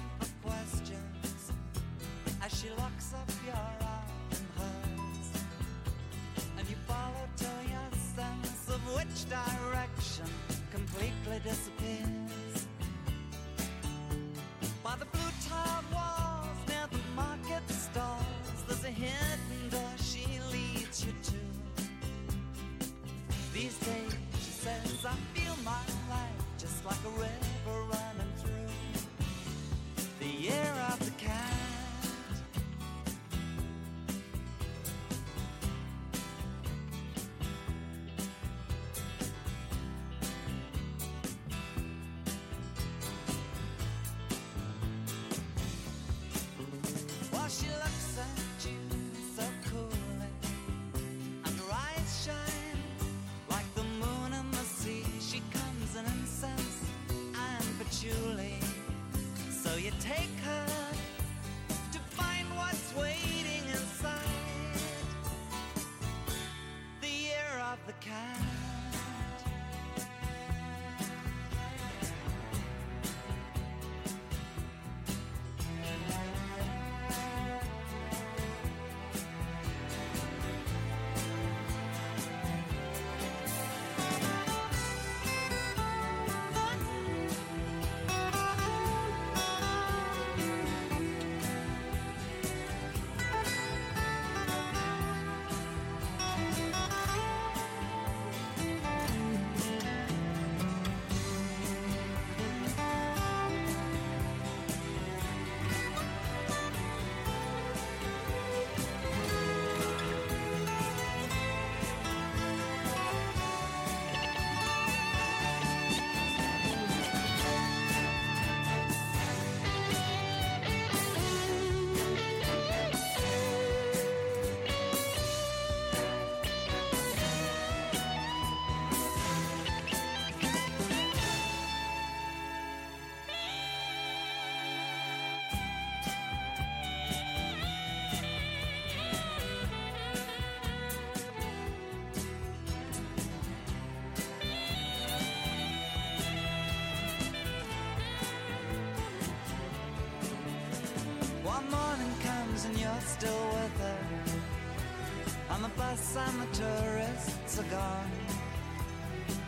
bus 155.77 156.17
and 156.17 156.41
the 156.41 156.63
tourists 156.63 157.59
are 157.59 157.69
gone. 157.71 158.11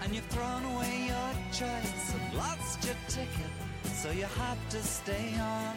And 0.04 0.14
you've 0.14 0.26
thrown 0.26 0.64
away 0.74 1.08
your 1.08 1.32
choice 1.52 2.14
and 2.14 2.38
lost 2.38 2.86
your 2.86 2.96
ticket, 3.08 3.52
so 3.84 4.12
you 4.12 4.26
have 4.26 4.70
to 4.70 4.82
stay 4.82 5.34
on. 5.40 5.76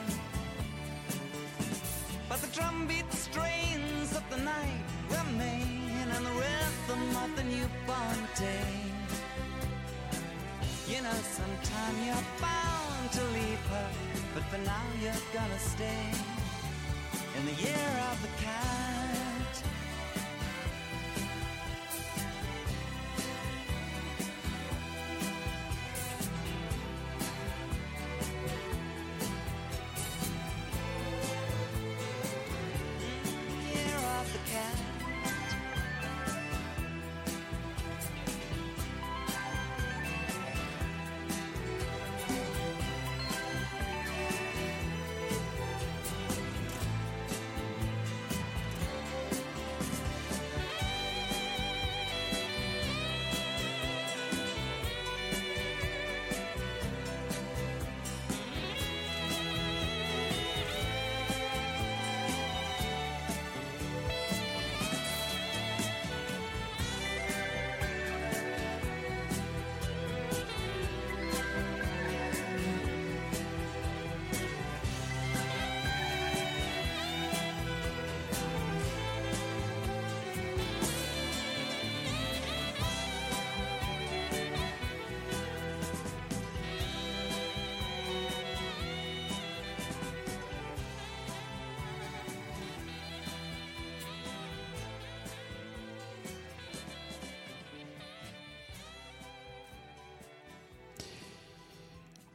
But 2.28 2.38
the 2.40 2.48
drumbeat 2.48 3.12
strains 3.12 4.16
of 4.16 4.24
the 4.30 4.38
night 4.38 4.84
remain 5.10 6.06
and 6.16 6.26
the 6.26 6.36
rhythm 6.44 7.16
of 7.24 7.36
the 7.36 7.44
newborn 7.44 8.20
day. 8.36 8.76
You 10.88 11.02
know, 11.02 11.18
sometime 11.38 11.94
you're 12.04 12.26
bound 12.40 13.12
to 13.12 13.22
leave 13.36 13.64
her, 13.74 13.90
but 14.34 14.44
for 14.44 14.58
now 14.58 14.86
you're 15.02 15.24
gonna 15.32 15.58
stay 15.58 16.04
in 17.36 17.46
the 17.46 17.62
year 17.62 17.90
of 18.10 18.22
the 18.22 18.42
cat. 18.42 18.99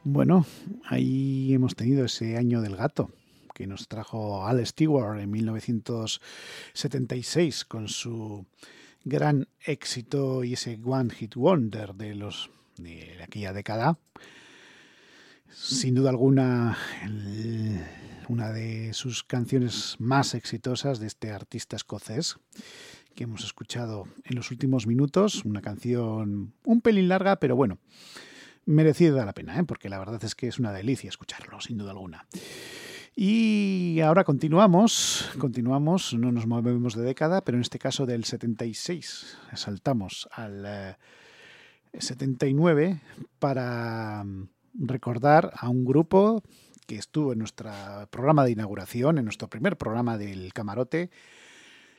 Bueno, 0.08 0.46
ahí 0.84 1.52
hemos 1.52 1.74
tenido 1.74 2.04
ese 2.04 2.36
año 2.36 2.60
del 2.60 2.76
gato 2.76 3.10
que 3.52 3.66
nos 3.66 3.88
trajo 3.88 4.46
Al 4.46 4.64
Stewart 4.64 5.18
en 5.18 5.32
1976 5.32 7.64
con 7.64 7.88
su 7.88 8.46
gran 9.04 9.48
éxito 9.64 10.44
y 10.44 10.52
ese 10.52 10.78
One 10.84 11.12
Hit 11.12 11.34
Wonder 11.34 11.96
de 11.96 12.14
los 12.14 12.50
de 12.76 13.20
aquella 13.20 13.52
década. 13.52 13.98
Sin 15.50 15.96
duda 15.96 16.10
alguna, 16.10 16.78
una 18.28 18.52
de 18.52 18.94
sus 18.94 19.24
canciones 19.24 19.96
más 19.98 20.36
exitosas 20.36 21.00
de 21.00 21.08
este 21.08 21.32
artista 21.32 21.74
escocés 21.74 22.36
que 23.16 23.24
hemos 23.24 23.42
escuchado 23.42 24.04
en 24.22 24.36
los 24.36 24.52
últimos 24.52 24.86
minutos. 24.86 25.44
Una 25.44 25.62
canción 25.62 26.54
un 26.64 26.80
pelín 26.80 27.08
larga, 27.08 27.40
pero 27.40 27.56
bueno, 27.56 27.80
merecida 28.66 29.24
la 29.24 29.32
pena, 29.32 29.58
¿eh? 29.58 29.64
porque 29.64 29.88
la 29.88 29.98
verdad 29.98 30.22
es 30.22 30.34
que 30.34 30.48
es 30.48 30.58
una 30.58 30.72
delicia 30.72 31.08
escucharlo, 31.08 31.60
sin 31.60 31.78
duda 31.78 31.92
alguna. 31.92 32.26
Y 33.14 34.00
ahora 34.00 34.24
continuamos, 34.24 35.30
continuamos, 35.38 36.12
no 36.12 36.32
nos 36.32 36.46
movemos 36.46 36.94
de 36.94 37.02
década, 37.02 37.40
pero 37.42 37.56
en 37.56 37.62
este 37.62 37.78
caso 37.78 38.04
del 38.04 38.24
76, 38.24 39.38
saltamos 39.54 40.28
al 40.32 40.64
eh, 40.66 40.96
79 41.98 43.00
para 43.38 44.22
mm, 44.22 44.48
recordar 44.80 45.52
a 45.56 45.70
un 45.70 45.86
grupo 45.86 46.42
que 46.86 46.96
estuvo 46.96 47.32
en 47.32 47.38
nuestro 47.38 47.70
programa 48.10 48.44
de 48.44 48.52
inauguración, 48.52 49.16
en 49.16 49.24
nuestro 49.24 49.48
primer 49.48 49.76
programa 49.78 50.18
del 50.18 50.52
camarote, 50.52 51.10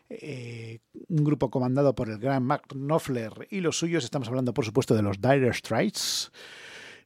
eh, 0.10 0.80
un 1.10 1.24
grupo 1.24 1.50
comandado 1.50 1.94
por 1.96 2.10
el 2.10 2.18
gran 2.18 2.44
Mark 2.44 2.68
Knopfler 2.70 3.48
y 3.50 3.60
los 3.60 3.78
suyos, 3.78 4.04
estamos 4.04 4.28
hablando 4.28 4.54
por 4.54 4.66
supuesto 4.66 4.96
de 4.96 5.02
los 5.02 5.22
Dire 5.22 5.54
Straits. 5.54 6.32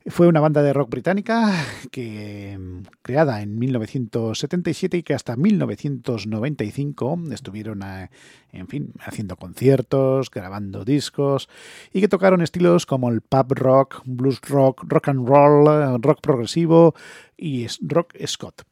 Fue 0.07 0.27
una 0.27 0.39
banda 0.39 0.63
de 0.63 0.73
rock 0.73 0.89
británica 0.89 1.53
que 1.91 2.57
mm, 2.59 2.81
creada 3.03 3.43
en 3.43 3.59
1977 3.59 4.97
y 4.97 5.03
que 5.03 5.13
hasta 5.13 5.35
1995 5.35 7.19
estuvieron, 7.31 7.83
eh, 7.83 8.09
en 8.51 8.67
fin, 8.67 8.93
haciendo 8.99 9.35
conciertos, 9.35 10.31
grabando 10.31 10.85
discos 10.85 11.49
y 11.93 12.01
que 12.01 12.07
tocaron 12.07 12.41
estilos 12.41 12.87
como 12.87 13.09
el 13.09 13.21
pub 13.21 13.53
rock, 13.53 14.01
blues 14.05 14.41
rock, 14.41 14.83
rock 14.87 15.09
and 15.09 15.27
roll, 15.27 15.67
eh, 15.67 15.97
rock 16.01 16.19
progresivo 16.21 16.95
y 17.37 17.67
rock 17.81 18.15
Scott. 18.25 18.63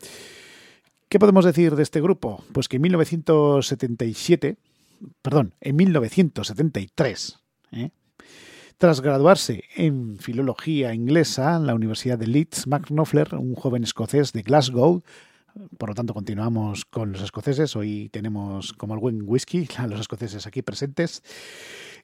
¿Qué 1.09 1.17
podemos 1.17 1.43
decir 1.43 1.75
de 1.75 1.81
este 1.81 2.01
grupo? 2.01 2.43
Pues 2.51 2.69
que 2.69 2.75
en 2.75 2.83
1977, 2.83 4.57
perdón, 5.23 5.55
en 5.59 5.75
1973, 5.75 7.39
¿eh? 7.71 7.89
tras 8.77 9.01
graduarse 9.01 9.63
en 9.75 10.19
filología 10.19 10.93
inglesa 10.93 11.55
en 11.55 11.65
la 11.65 11.73
Universidad 11.73 12.19
de 12.19 12.27
Leeds, 12.27 12.67
Knopfler, 12.67 13.33
un 13.33 13.55
joven 13.55 13.83
escocés 13.83 14.33
de 14.33 14.43
Glasgow, 14.43 15.01
por 15.79 15.89
lo 15.89 15.95
tanto 15.95 16.13
continuamos 16.13 16.85
con 16.85 17.11
los 17.11 17.23
escoceses, 17.23 17.75
hoy 17.75 18.09
tenemos 18.09 18.73
como 18.73 18.93
el 18.93 18.99
buen 18.99 19.23
whisky 19.25 19.67
a 19.77 19.87
los 19.87 20.01
escoceses 20.01 20.45
aquí 20.45 20.61
presentes, 20.61 21.23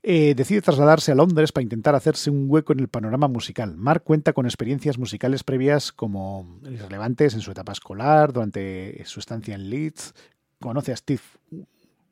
eh, 0.08 0.36
decide 0.36 0.62
trasladarse 0.62 1.12
a 1.12 1.16
Londres 1.16 1.52
para 1.52 1.64
intentar 1.64 1.96
hacerse 1.96 2.30
un 2.30 2.46
hueco 2.48 2.74
en 2.74 2.80
el 2.80 2.90
panorama 2.90 3.28
musical. 3.28 3.76
Mark 3.76 4.04
cuenta 4.04 4.34
con 4.34 4.46
experiencias 4.46 5.00
musicales 5.00 5.44
previas 5.44 5.92
como 5.92 6.60
relevantes 6.62 7.34
en 7.34 7.42
su 7.42 7.50
etapa 7.50 7.72
escolar, 7.72 8.32
durante 8.32 9.04
su 9.06 9.20
estancia 9.20 9.56
en 9.56 9.70
Leeds, 9.70 10.14
conoce 10.60 10.92
a 10.92 10.96
Steve 10.96 11.22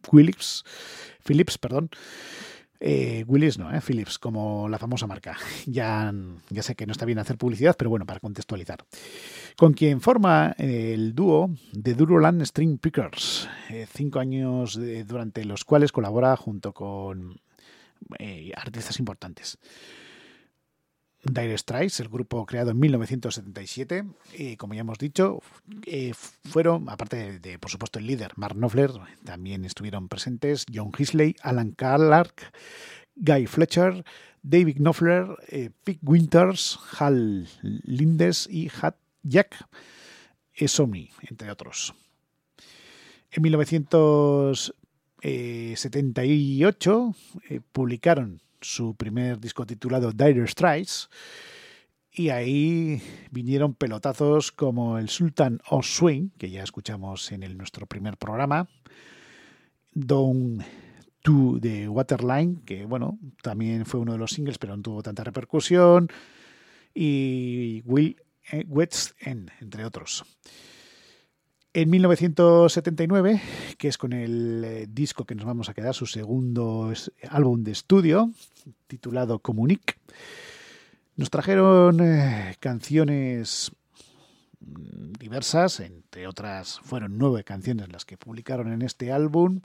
Phillips, 0.10 0.66
Phillips, 1.24 1.60
perdón, 1.60 1.92
eh, 2.80 3.24
Willis 3.28 3.58
no, 3.58 3.74
eh, 3.74 3.80
como 4.20 4.68
la 4.68 4.78
famosa 4.78 5.08
marca. 5.08 5.38
Ya, 5.66 6.14
ya 6.50 6.64
sé 6.64 6.76
que 6.76 6.86
no 6.86 6.92
está 6.92 7.06
bien 7.06 7.20
hacer 7.20 7.38
publicidad, 7.38 7.76
pero 7.78 7.90
bueno, 7.90 8.06
para 8.06 8.20
contextualizar. 8.20 8.84
Con 9.56 9.74
quien 9.74 10.02
forma 10.02 10.56
eh, 10.58 10.94
el 10.94 11.16
dúo 11.16 11.52
de 11.72 11.94
Duroland 11.94 12.42
String 12.42 12.80
Pickers, 12.80 13.48
cinco 13.94 14.20
años 14.20 14.80
durante 15.06 15.46
los 15.46 15.64
cuales 15.64 15.92
colabora 15.92 16.36
junto 16.36 16.74
con 16.74 17.40
eh, 18.20 18.52
artistas 18.56 19.00
importantes. 19.00 19.58
Dire 21.24 21.58
Straits, 21.58 22.02
el 22.02 22.10
grupo 22.10 22.46
creado 22.46 22.72
en 22.72 22.80
1977, 22.80 24.04
y 24.38 24.58
como 24.58 24.74
ya 24.74 24.82
hemos 24.82 24.98
dicho, 24.98 25.40
eh, 25.86 26.14
fueron, 26.44 26.90
aparte 26.90 27.40
de, 27.40 27.58
por 27.60 27.72
supuesto, 27.72 28.00
el 28.00 28.08
líder, 28.08 28.34
Mark 28.36 28.56
Knopfler, 28.56 28.92
también 29.24 29.64
estuvieron 29.64 30.10
presentes 30.10 30.66
John 30.74 30.92
Hisley, 30.98 31.38
Alan 31.42 31.72
Clark, 31.72 32.52
Guy 33.16 33.48
Fletcher, 33.48 34.04
David 34.42 34.78
Knopfler, 34.78 35.38
eh, 35.48 35.70
Pete 35.86 36.02
Winters, 36.04 36.78
Hal 37.00 37.48
Lindes 37.62 38.48
y 38.52 38.70
Hat 38.82 38.98
Jack 39.24 39.66
Esomni, 40.54 41.10
entre 41.30 41.50
otros. 41.50 41.96
En 43.32 43.42
1978 43.44 44.83
eh, 47.50 47.62
publicaron 47.72 48.42
su 48.62 48.96
primer 48.96 49.40
disco 49.40 49.66
titulado 49.66 50.12
Dire 50.12 50.48
Straits 50.48 51.10
y 52.12 52.30
ahí 52.30 53.02
vinieron 53.32 53.74
pelotazos 53.74 54.52
como 54.52 55.00
el 55.00 55.10
Sultan 55.10 55.60
of 55.70 55.86
Swing, 55.86 56.30
que 56.38 56.52
ya 56.52 56.62
escuchamos 56.62 57.32
en 57.32 57.42
el, 57.42 57.58
nuestro 57.58 57.88
primer 57.88 58.18
programa, 58.18 58.70
Down 59.94 60.64
to 61.24 61.58
the 61.60 61.88
Waterline, 61.88 62.62
que 62.66 62.86
bueno, 62.86 63.18
también 63.42 63.86
fue 63.86 64.00
uno 64.00 64.12
de 64.12 64.20
los 64.20 64.32
singles, 64.32 64.60
pero 64.60 64.76
no 64.76 64.84
tuvo 64.84 65.02
tanta 65.02 65.24
repercusión, 65.24 66.08
y 66.94 67.82
Will 67.86 68.18
eh, 68.52 68.66
End, 69.22 69.50
entre 69.60 69.86
otros. 69.86 70.24
En 71.76 71.90
1979, 71.90 73.42
que 73.80 73.88
es 73.88 73.98
con 73.98 74.14
el 74.14 74.64
eh, 74.64 74.88
disco 74.88 75.26
que 75.26 75.34
nos 75.34 75.46
vamos 75.46 75.70
a 75.70 75.74
quedar, 75.74 75.96
su 75.96 76.06
segundo 76.06 76.94
álbum 77.30 77.64
de 77.64 77.72
estudio, 77.72 78.30
titulado 78.86 79.40
Comunic, 79.40 79.98
nos 81.16 81.32
trajeron 81.32 82.00
eh, 82.00 82.58
canciones 82.60 83.72
mm, 84.60 85.14
diversas, 85.20 85.80
entre 85.80 86.28
otras 86.28 86.80
fueron 86.84 87.18
nueve 87.18 87.44
canciones 87.44 87.92
las 87.92 88.06
que 88.06 88.18
publicaron 88.18 88.72
en 88.72 88.84
este 88.84 89.12
álbum. 89.12 89.62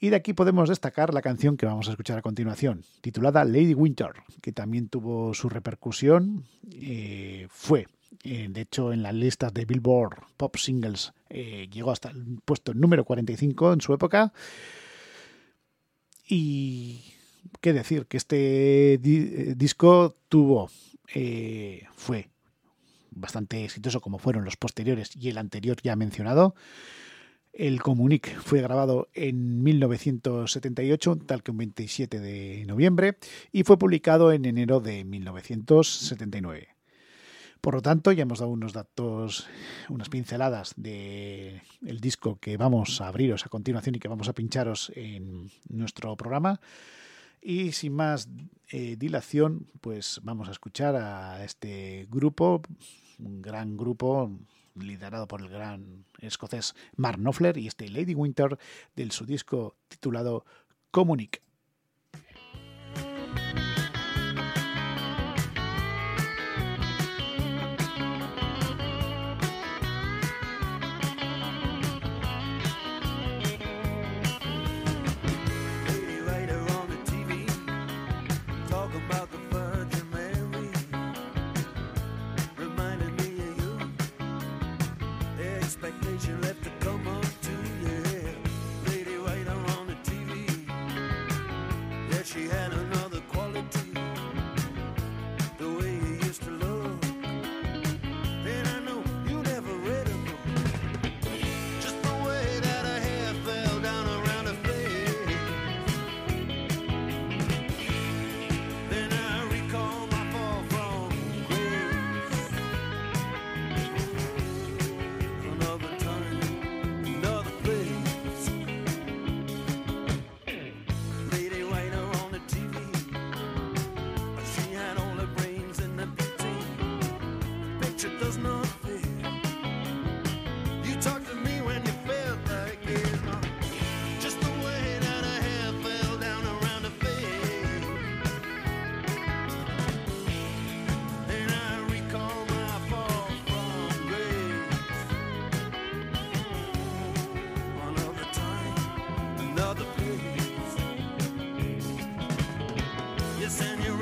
Y 0.00 0.08
de 0.08 0.16
aquí 0.16 0.32
podemos 0.32 0.68
destacar 0.68 1.14
la 1.14 1.22
canción 1.22 1.56
que 1.56 1.66
vamos 1.66 1.86
a 1.86 1.92
escuchar 1.92 2.18
a 2.18 2.22
continuación, 2.22 2.82
titulada 3.00 3.44
Lady 3.44 3.74
Winter, 3.74 4.10
que 4.42 4.50
también 4.50 4.88
tuvo 4.88 5.34
su 5.34 5.48
repercusión. 5.50 6.46
eh, 6.72 7.46
fue, 7.48 7.86
eh, 8.24 8.48
de 8.50 8.60
hecho, 8.60 8.92
en 8.92 9.02
las 9.02 9.14
listas 9.14 9.52
de 9.52 9.64
Billboard 9.64 10.16
Pop 10.36 10.56
Singles, 10.56 11.12
eh, 11.28 11.68
llegó 11.72 11.90
hasta 11.90 12.10
el 12.10 12.40
puesto 12.44 12.74
número 12.74 13.04
45 13.04 13.72
en 13.72 13.80
su 13.80 13.92
época. 13.92 14.32
Y 16.28 17.04
qué 17.60 17.72
decir, 17.72 18.06
que 18.06 18.16
este 18.16 18.94
eh, 18.94 19.54
disco 19.56 20.16
tuvo, 20.28 20.70
fue 21.94 22.28
bastante 23.10 23.64
exitoso 23.64 24.00
como 24.00 24.18
fueron 24.18 24.44
los 24.44 24.56
posteriores 24.56 25.16
y 25.16 25.28
el 25.28 25.38
anterior 25.38 25.76
ya 25.82 25.96
mencionado. 25.96 26.54
El 27.52 27.80
Comunic 27.80 28.38
fue 28.40 28.60
grabado 28.60 29.08
en 29.14 29.62
1978, 29.62 31.20
tal 31.24 31.42
que 31.42 31.52
un 31.52 31.56
27 31.56 32.20
de 32.20 32.64
noviembre, 32.66 33.16
y 33.50 33.62
fue 33.62 33.78
publicado 33.78 34.30
en 34.30 34.44
enero 34.44 34.80
de 34.80 35.04
1979. 35.04 36.75
Por 37.60 37.74
lo 37.74 37.82
tanto, 37.82 38.12
ya 38.12 38.22
hemos 38.22 38.38
dado 38.38 38.52
unos 38.52 38.72
datos, 38.72 39.48
unas 39.88 40.08
pinceladas 40.08 40.74
del 40.76 41.62
el 41.84 42.00
disco 42.00 42.38
que 42.38 42.56
vamos 42.56 43.00
a 43.00 43.08
abriros 43.08 43.44
a 43.44 43.48
continuación 43.48 43.96
y 43.96 43.98
que 43.98 44.08
vamos 44.08 44.28
a 44.28 44.34
pincharos 44.34 44.92
en 44.94 45.50
nuestro 45.68 46.16
programa. 46.16 46.60
Y 47.40 47.72
sin 47.72 47.94
más 47.94 48.28
eh, 48.70 48.96
dilación, 48.96 49.66
pues 49.80 50.20
vamos 50.22 50.48
a 50.48 50.52
escuchar 50.52 50.96
a 50.96 51.44
este 51.44 52.06
grupo, 52.10 52.62
un 53.18 53.42
gran 53.42 53.76
grupo 53.76 54.30
liderado 54.74 55.26
por 55.26 55.40
el 55.40 55.48
gran 55.48 56.04
escocés 56.20 56.74
Mark 56.96 57.18
Knopfler 57.18 57.56
y 57.56 57.66
este 57.66 57.88
Lady 57.88 58.14
Winter 58.14 58.58
del 58.94 59.10
su 59.10 59.24
disco 59.24 59.76
titulado 59.88 60.44
Comunic. 60.90 61.45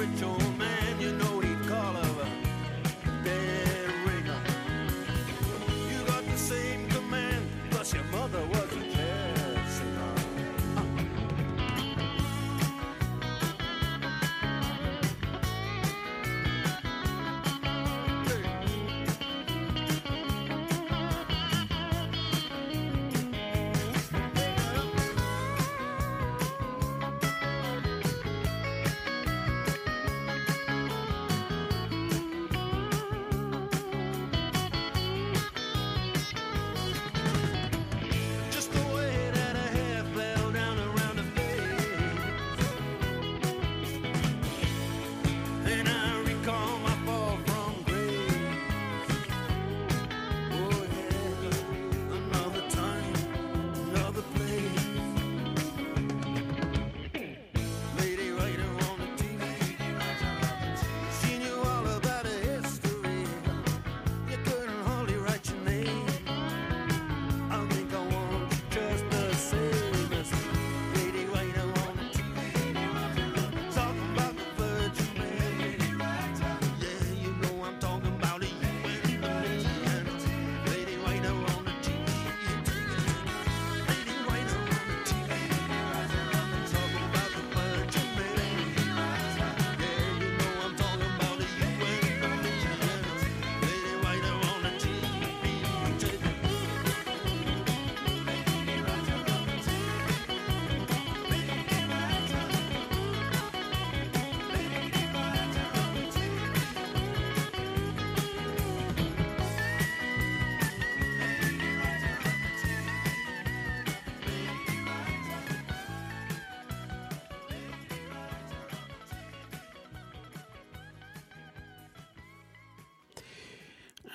territory. 0.04 0.53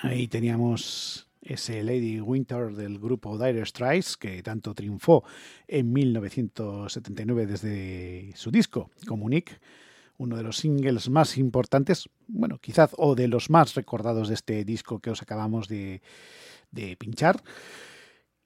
Ahí 0.02 0.30
teníamos 0.30 1.28
ese 1.41 1.84
Lady 1.84 2.22
Winter 2.22 2.74
del 2.74 3.00
grupo 3.00 3.38
Dire 3.38 3.66
Straits, 3.66 4.16
que 4.16 4.41
tanto 4.41 4.74
triunfó 4.74 5.26
en 5.68 5.91
1979 5.91 7.45
desde 7.45 8.32
su 8.36 8.50
disco 8.50 8.91
Comunique, 9.06 9.60
uno 10.18 10.38
de 10.38 10.43
los 10.43 10.58
singles 10.58 11.10
más 11.10 11.38
importantes, 11.38 12.10
bueno, 12.28 12.60
quizás, 12.60 12.91
o 12.97 13.16
de 13.16 13.28
los 13.28 13.50
más 13.50 13.76
recordados 13.76 14.30
de 14.30 14.36
este 14.36 14.64
disco 14.64 15.00
que 15.00 15.10
os 15.10 15.22
acabamos 15.22 15.68
de, 15.68 16.02
de 16.72 16.95
pinchar. 16.95 17.41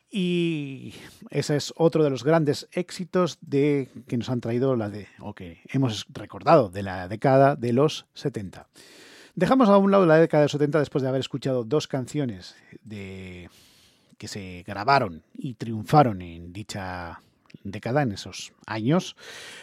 Y 0.10 0.94
ese 1.30 1.56
es 1.56 1.74
otro 1.76 2.04
de 2.04 2.10
los 2.10 2.24
grandes 2.24 2.68
éxitos 2.72 3.38
de 3.42 3.90
que 4.08 4.18
nos 4.18 4.30
han 4.30 4.42
traído 4.42 4.76
la 4.76 4.90
de, 4.90 5.08
o 5.20 5.34
que 5.34 5.62
hemos 5.72 6.06
recordado 6.10 6.70
de 6.70 6.84
la 6.84 7.08
década 7.08 7.56
de 7.56 7.74
los 7.74 8.08
70. 8.14 8.68
Dejamos 9.36 9.68
a 9.68 9.78
un 9.78 9.90
lado 9.90 10.06
la 10.06 10.20
década 10.20 10.42
de 10.42 10.46
los 10.46 10.52
70 10.52 10.78
después 10.78 11.02
de 11.02 11.10
haber 11.10 11.22
escuchado 11.22 11.64
dos 11.64 11.88
canciones 11.88 12.56
de, 12.84 13.50
que 14.20 14.28
se 14.28 14.64
grabaron 14.68 15.24
y 15.34 15.56
triunfaron 15.56 16.22
en 16.22 16.54
dicha 16.54 17.20
década, 17.64 18.04
en 18.04 18.12
esos 18.12 18.54
años, 18.68 19.16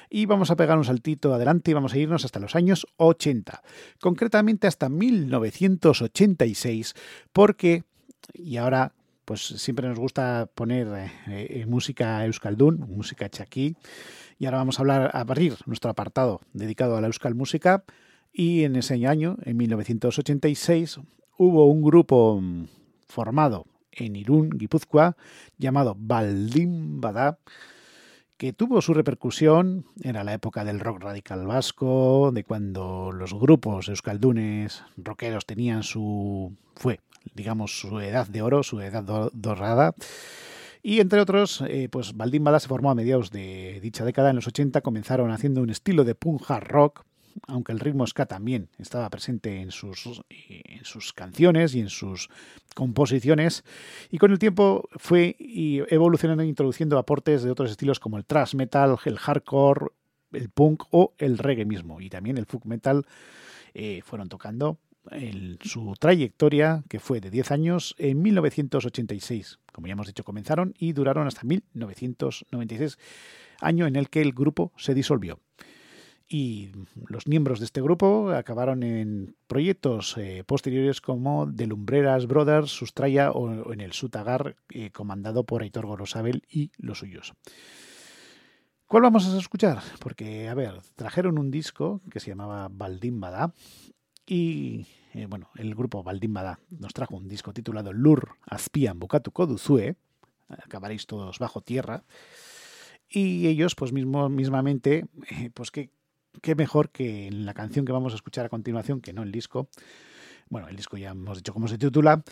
y 0.09 0.27
vamos 0.27 0.51
a 0.51 0.57
pegar 0.57 0.77
un 0.77 0.85
saltito 0.85 1.33
adelante 1.33 1.71
y 1.71 1.75
vamos 1.75 1.93
a 1.93 1.99
irnos 1.99 2.25
hasta 2.25 2.41
los 2.41 2.57
años 2.57 2.85
80, 2.97 3.63
concretamente 4.01 4.67
hasta 4.67 4.89
1986, 4.89 6.95
porque, 7.33 7.85
y 8.35 8.57
ahora 8.57 8.93
pues 9.25 9.43
siempre 9.43 9.87
nos 9.87 10.01
gusta 10.01 10.51
poner 10.53 10.89
eh, 10.89 11.13
eh, 11.29 11.65
música 11.67 12.25
euskaldun, 12.25 12.81
música 12.89 13.29
chaquí, 13.29 13.77
y 14.37 14.47
ahora 14.47 14.59
vamos 14.59 14.81
a 14.81 14.83
hablar, 14.83 15.13
a 15.15 15.21
abrir 15.21 15.55
nuestro 15.67 15.93
apartado 15.93 16.41
dedicado 16.53 16.97
a 16.97 17.01
la 17.01 17.07
euskal 17.07 17.37
música, 17.37 17.85
y 18.33 18.65
en 18.65 18.77
ese 18.77 19.07
año, 19.07 19.37
en 19.45 19.57
1986, 19.57 21.01
hubo 21.39 21.67
un 21.67 21.83
grupo 21.83 22.39
mm, 22.41 22.65
formado 23.09 23.67
en 23.93 24.17
Irún, 24.17 24.51
Guipúzcoa, 24.51 25.17
llamado 25.59 25.97
Baldim 25.99 27.01
Badá, 27.01 27.39
que 28.37 28.53
tuvo 28.55 28.81
su 28.81 28.95
repercusión, 28.95 29.85
era 30.03 30.25
la 30.25 30.33
época 30.33 30.65
del 30.65 30.81
rock 30.81 31.03
radical 31.03 31.47
vasco, 31.47 32.31
de 32.33 32.45
cuando 32.45 33.13
los 33.13 33.35
grupos 33.35 33.89
euskaldunes 33.89 34.83
rockeros 34.97 35.45
tenían 35.45 35.83
su... 35.83 36.57
fue, 36.77 37.01
digamos, 37.35 37.79
su 37.81 38.01
edad 38.01 38.27
de 38.29 38.41
oro, 38.41 38.63
su 38.63 38.81
edad 38.81 39.03
do- 39.05 39.31
dorada. 39.35 39.95
Y 40.83 41.01
entre 41.01 41.21
otros, 41.21 41.63
eh, 41.69 41.91
pues 41.91 42.17
Baldim 42.17 42.43
Badá 42.45 42.61
se 42.61 42.69
formó 42.69 42.91
a 42.91 42.95
mediados 42.95 43.31
de 43.31 43.79
dicha 43.83 44.07
década, 44.07 44.31
en 44.31 44.37
los 44.37 44.47
80 44.47 44.81
comenzaron 44.81 45.31
haciendo 45.31 45.61
un 45.61 45.69
estilo 45.69 46.05
de 46.05 46.15
punk 46.15 46.51
hard 46.51 46.69
rock, 46.69 47.05
aunque 47.47 47.73
el 47.73 47.81
ritmo 47.81 48.07
ska 48.07 48.27
también 48.27 48.69
estaba 48.79 49.09
presente 49.11 49.61
en 49.61 49.71
sus, 49.71 50.23
canciones 51.15 51.75
y 51.75 51.81
en 51.81 51.89
sus 51.89 52.29
composiciones, 52.75 53.65
y 54.11 54.19
con 54.19 54.31
el 54.31 54.39
tiempo 54.39 54.89
fue 54.97 55.37
evolucionando 55.89 56.43
e 56.43 56.47
introduciendo 56.47 56.99
aportes 56.99 57.43
de 57.43 57.51
otros 57.51 57.71
estilos 57.71 58.01
como 58.01 58.17
el 58.17 58.25
thrash 58.25 58.55
metal, 58.55 58.97
el 59.05 59.19
hardcore, 59.19 59.87
el 60.33 60.49
punk 60.51 60.85
o 60.91 61.15
el 61.19 61.39
reggae 61.39 61.65
mismo, 61.65 62.01
y 62.01 62.09
también 62.09 62.39
el 62.39 62.47
folk 62.47 62.65
metal 62.65 63.07
eh, 63.75 64.01
fueron 64.05 64.29
tocando 64.29 64.79
en 65.11 65.59
su 65.63 65.95
trayectoria, 65.99 66.85
que 66.89 67.01
fue 67.01 67.21
de 67.21 67.31
10 67.31 67.51
años, 67.51 67.95
en 67.99 68.21
1986. 68.23 69.59
Como 69.73 69.87
ya 69.87 69.95
hemos 69.95 70.07
dicho, 70.07 70.25
comenzaron 70.25 70.75
y 70.79 70.93
duraron 70.93 71.27
hasta 71.27 71.45
1996, 71.45 72.99
año 73.61 73.87
en 73.87 73.97
el 73.97 74.11
que 74.11 74.21
el 74.21 74.33
grupo 74.33 74.73
se 74.77 74.95
disolvió 74.95 75.41
y 76.33 76.71
los 77.09 77.27
miembros 77.27 77.59
de 77.59 77.65
este 77.65 77.83
grupo 77.83 78.31
acabaron 78.31 78.85
en 78.85 79.35
proyectos 79.49 80.17
eh, 80.17 80.45
posteriores 80.47 81.01
como 81.01 81.53
The 81.53 81.67
Lumbreras 81.67 82.29
Brothers, 82.29 82.71
Sustraya 82.71 83.33
o, 83.33 83.73
en 83.73 83.81
el 83.81 83.93
Sutagar, 83.93 84.55
eh, 84.69 84.93
comandado 84.93 85.43
por 85.43 85.63
Aitor 85.63 85.87
Gorosabel 85.87 86.45
y 86.49 86.71
los 86.79 87.01
suyos. 87.01 87.35
¿Cuál 88.87 89.03
vamos 89.03 89.27
a 89.27 89.37
escuchar? 89.37 89.83
Porque, 89.99 90.49
a 90.49 90.55
ver, 90.55 90.81
trajeron 90.95 91.37
un 91.37 91.51
disco 91.51 92.01
que 92.13 92.21
se 92.21 92.31
llamaba 92.31 92.69
Baldimbada 92.71 93.53
y, 94.25 94.87
eh, 95.15 95.27
bueno, 95.27 95.51
el 95.57 95.75
grupo 95.75 96.05
Baldimbada 96.05 96.61
nos 96.71 96.95
trajo 96.95 97.17
un 97.17 97.27
disco 97.27 97.53
titulado 97.53 97.93
Lur 97.93 98.37
Azpian 98.43 99.01
Bukatu 99.01 99.33
Koduzue, 99.33 99.97
acabaréis 100.49 101.09
todos 101.09 101.41
bajo 101.41 101.61
tierra, 101.61 102.05
y 103.09 103.49
ellos, 103.49 103.75
pues 103.75 103.93
mismo, 103.93 104.29
mismamente, 104.29 105.07
pues 105.55 105.73
que 105.73 105.91
qué 106.43 106.55
mejor 106.55 106.91
que 106.91 107.27
en 107.27 107.47
la 107.47 107.55
canción 107.55 107.85
que 107.85 107.93
vamos 107.93 108.13
a 108.13 108.17
escuchar 108.17 108.47
a 108.47 108.49
continuación, 108.49 109.01
que 109.01 109.13
no 109.13 109.23
el 109.23 109.33
disco. 109.33 109.69
Bueno, 110.49 110.69
el 110.69 110.77
disco 110.77 110.97
ya 110.97 111.11
hemos 111.11 111.39
dicho 111.39 111.53
cómo 111.53 111.69
se 111.69 111.79
titula. 111.79 112.23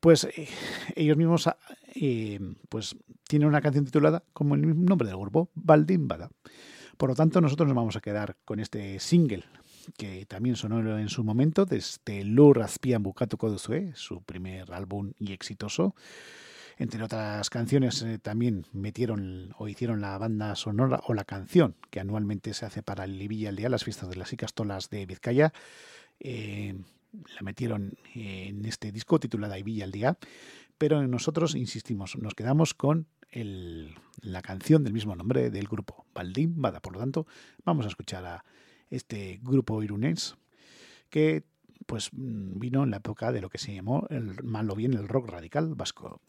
Pues 0.00 0.24
eh, 0.24 0.48
ellos 0.94 1.16
mismos 1.16 1.48
eh, 1.94 2.38
pues 2.68 2.96
tienen 3.28 3.48
una 3.48 3.60
canción 3.60 3.84
titulada 3.84 4.22
como 4.32 4.54
el 4.54 4.62
mismo 4.62 4.84
nombre 4.84 5.08
del 5.08 5.16
grupo, 5.16 5.50
Baldimbada. 5.54 6.30
Por 6.96 7.10
lo 7.10 7.14
tanto, 7.14 7.40
nosotros 7.40 7.68
nos 7.68 7.76
vamos 7.76 7.96
a 7.96 8.00
quedar 8.00 8.36
con 8.44 8.60
este 8.60 8.98
single 9.00 9.44
que 9.96 10.26
también 10.26 10.56
sonó 10.56 10.98
en 10.98 11.08
su 11.08 11.24
momento 11.24 11.64
desde 11.64 12.24
Lur 12.24 12.62
Azpian 12.62 13.02
Bukatu 13.02 13.38
Koduzue, 13.38 13.92
su 13.94 14.22
primer 14.22 14.72
álbum 14.72 15.12
y 15.18 15.32
exitoso. 15.32 15.94
Entre 16.78 17.02
otras 17.02 17.50
canciones 17.50 18.02
eh, 18.02 18.18
también 18.18 18.64
metieron 18.72 19.52
o 19.58 19.66
hicieron 19.66 20.00
la 20.00 20.16
banda 20.16 20.54
sonora 20.54 21.00
o 21.06 21.12
la 21.12 21.24
canción 21.24 21.74
que 21.90 21.98
anualmente 21.98 22.54
se 22.54 22.66
hace 22.66 22.84
para 22.84 23.04
el 23.04 23.18
Livilla 23.18 23.48
al 23.48 23.56
Día, 23.56 23.68
las 23.68 23.82
fiestas 23.82 24.08
de 24.08 24.14
las 24.16 24.32
Icastolas 24.32 24.88
de 24.88 25.04
Vizcaya. 25.04 25.52
Eh, 26.20 26.78
la 27.12 27.42
metieron 27.42 27.98
en 28.14 28.64
este 28.64 28.92
disco 28.92 29.18
titulada 29.18 29.58
Ivilla 29.58 29.84
al 29.84 29.90
Día, 29.90 30.18
pero 30.76 31.04
nosotros, 31.08 31.56
insistimos, 31.56 32.16
nos 32.16 32.34
quedamos 32.34 32.74
con 32.74 33.08
el, 33.30 33.96
la 34.20 34.42
canción 34.42 34.84
del 34.84 34.92
mismo 34.92 35.16
nombre 35.16 35.50
del 35.50 35.66
grupo, 35.66 36.06
Baldim 36.14 36.60
Bada. 36.62 36.80
Por 36.80 36.92
lo 36.92 37.00
tanto, 37.00 37.26
vamos 37.64 37.86
a 37.86 37.88
escuchar 37.88 38.24
a 38.24 38.44
este 38.88 39.40
grupo 39.42 39.82
irunés 39.82 40.36
que 41.10 41.42
pues 41.86 42.10
vino 42.12 42.84
en 42.84 42.90
la 42.90 42.98
época 42.98 43.32
de 43.32 43.40
lo 43.40 43.48
que 43.48 43.58
se 43.58 43.74
llamó 43.74 44.06
el 44.10 44.44
mal 44.44 44.70
o 44.70 44.76
bien 44.76 44.92
el 44.92 45.08
rock 45.08 45.30
radical 45.30 45.74
vasco. 45.74 46.20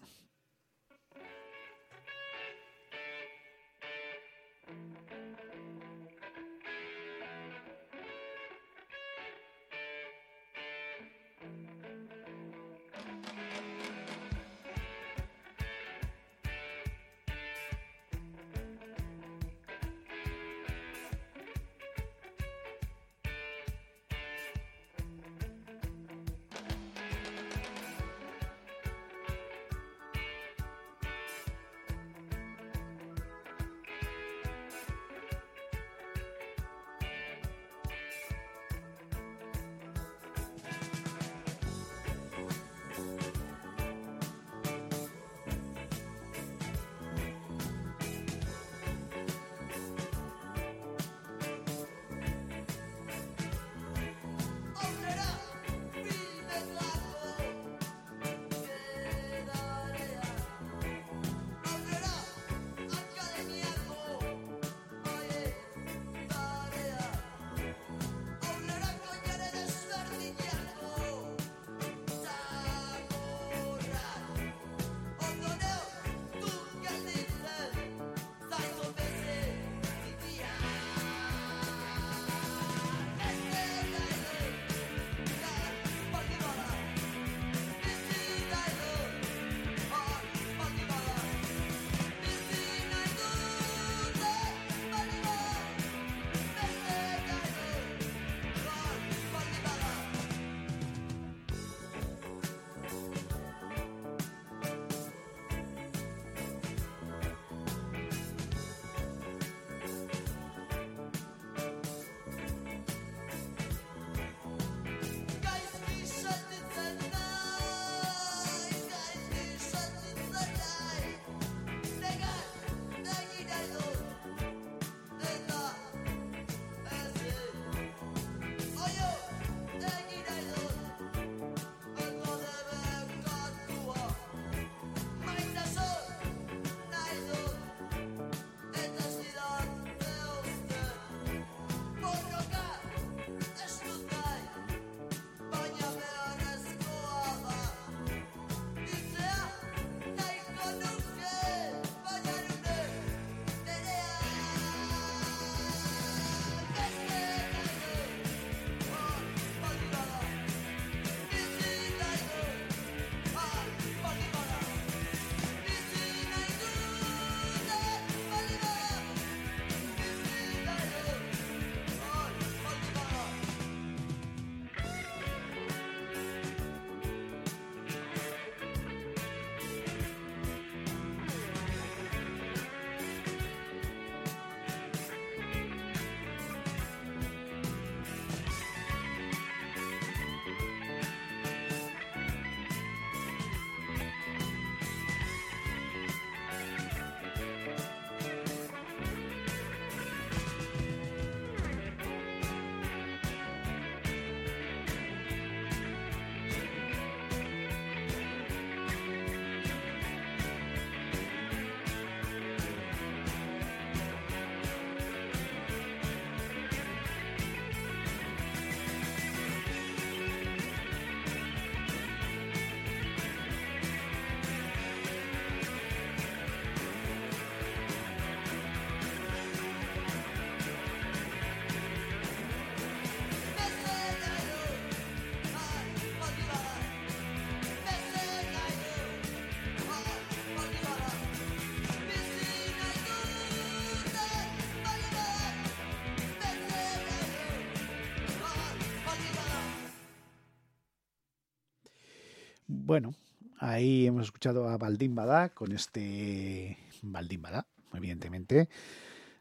Bueno, 252.89 253.13
ahí 253.59 254.07
hemos 254.07 254.23
escuchado 254.23 254.67
a 254.67 254.75
Baldín 254.79 255.13
Badá 255.13 255.49
con 255.49 255.73
este 255.73 256.75
Baldín 257.03 257.43
Badá, 257.43 257.67
evidentemente, 257.93 258.67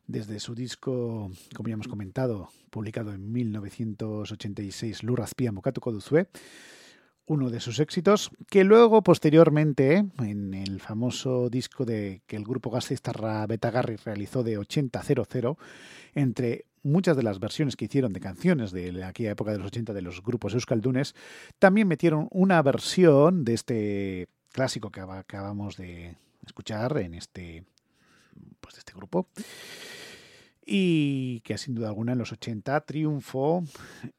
desde 0.06 0.38
su 0.38 0.54
disco, 0.54 1.30
como 1.56 1.68
ya 1.70 1.72
hemos 1.72 1.88
comentado, 1.88 2.50
publicado 2.68 3.14
en 3.14 3.32
1986, 3.32 5.02
Lurrazpia 5.02 5.50
Mokatuko 5.50 5.92
Duzue, 5.92 6.28
uno 7.24 7.48
de 7.48 7.60
sus 7.60 7.80
éxitos, 7.80 8.30
que 8.50 8.64
luego, 8.64 9.02
posteriormente, 9.02 10.04
en 10.18 10.52
el 10.52 10.78
famoso 10.82 11.48
disco 11.48 11.86
de 11.86 12.20
que 12.26 12.36
el 12.36 12.44
grupo 12.44 12.68
Gasteiztarra 12.68 13.46
Betagarri 13.46 13.96
realizó 13.96 14.42
de 14.42 14.58
8000, 14.58 15.56
entre 16.14 16.66
muchas 16.82 17.16
de 17.16 17.22
las 17.22 17.38
versiones 17.40 17.76
que 17.76 17.86
hicieron 17.86 18.12
de 18.12 18.20
canciones 18.20 18.70
de 18.72 19.02
aquella 19.04 19.30
época 19.32 19.52
de 19.52 19.58
los 19.58 19.66
80 19.68 19.92
de 19.92 20.02
los 20.02 20.22
grupos 20.22 20.54
euskaldunes, 20.54 21.14
también 21.58 21.88
metieron 21.88 22.28
una 22.30 22.60
versión 22.62 23.44
de 23.44 23.54
este 23.54 24.28
clásico 24.52 24.90
que 24.90 25.00
acaba- 25.00 25.18
acabamos 25.18 25.76
de 25.76 26.16
escuchar 26.46 26.96
en 26.98 27.14
este 27.14 27.64
pues 28.60 28.74
de 28.74 28.78
este 28.80 28.92
grupo. 28.94 29.28
Y 30.64 31.40
que 31.40 31.56
sin 31.56 31.74
duda 31.74 31.88
alguna 31.88 32.12
en 32.12 32.18
los 32.18 32.32
80 32.32 32.80
triunfó 32.82 33.64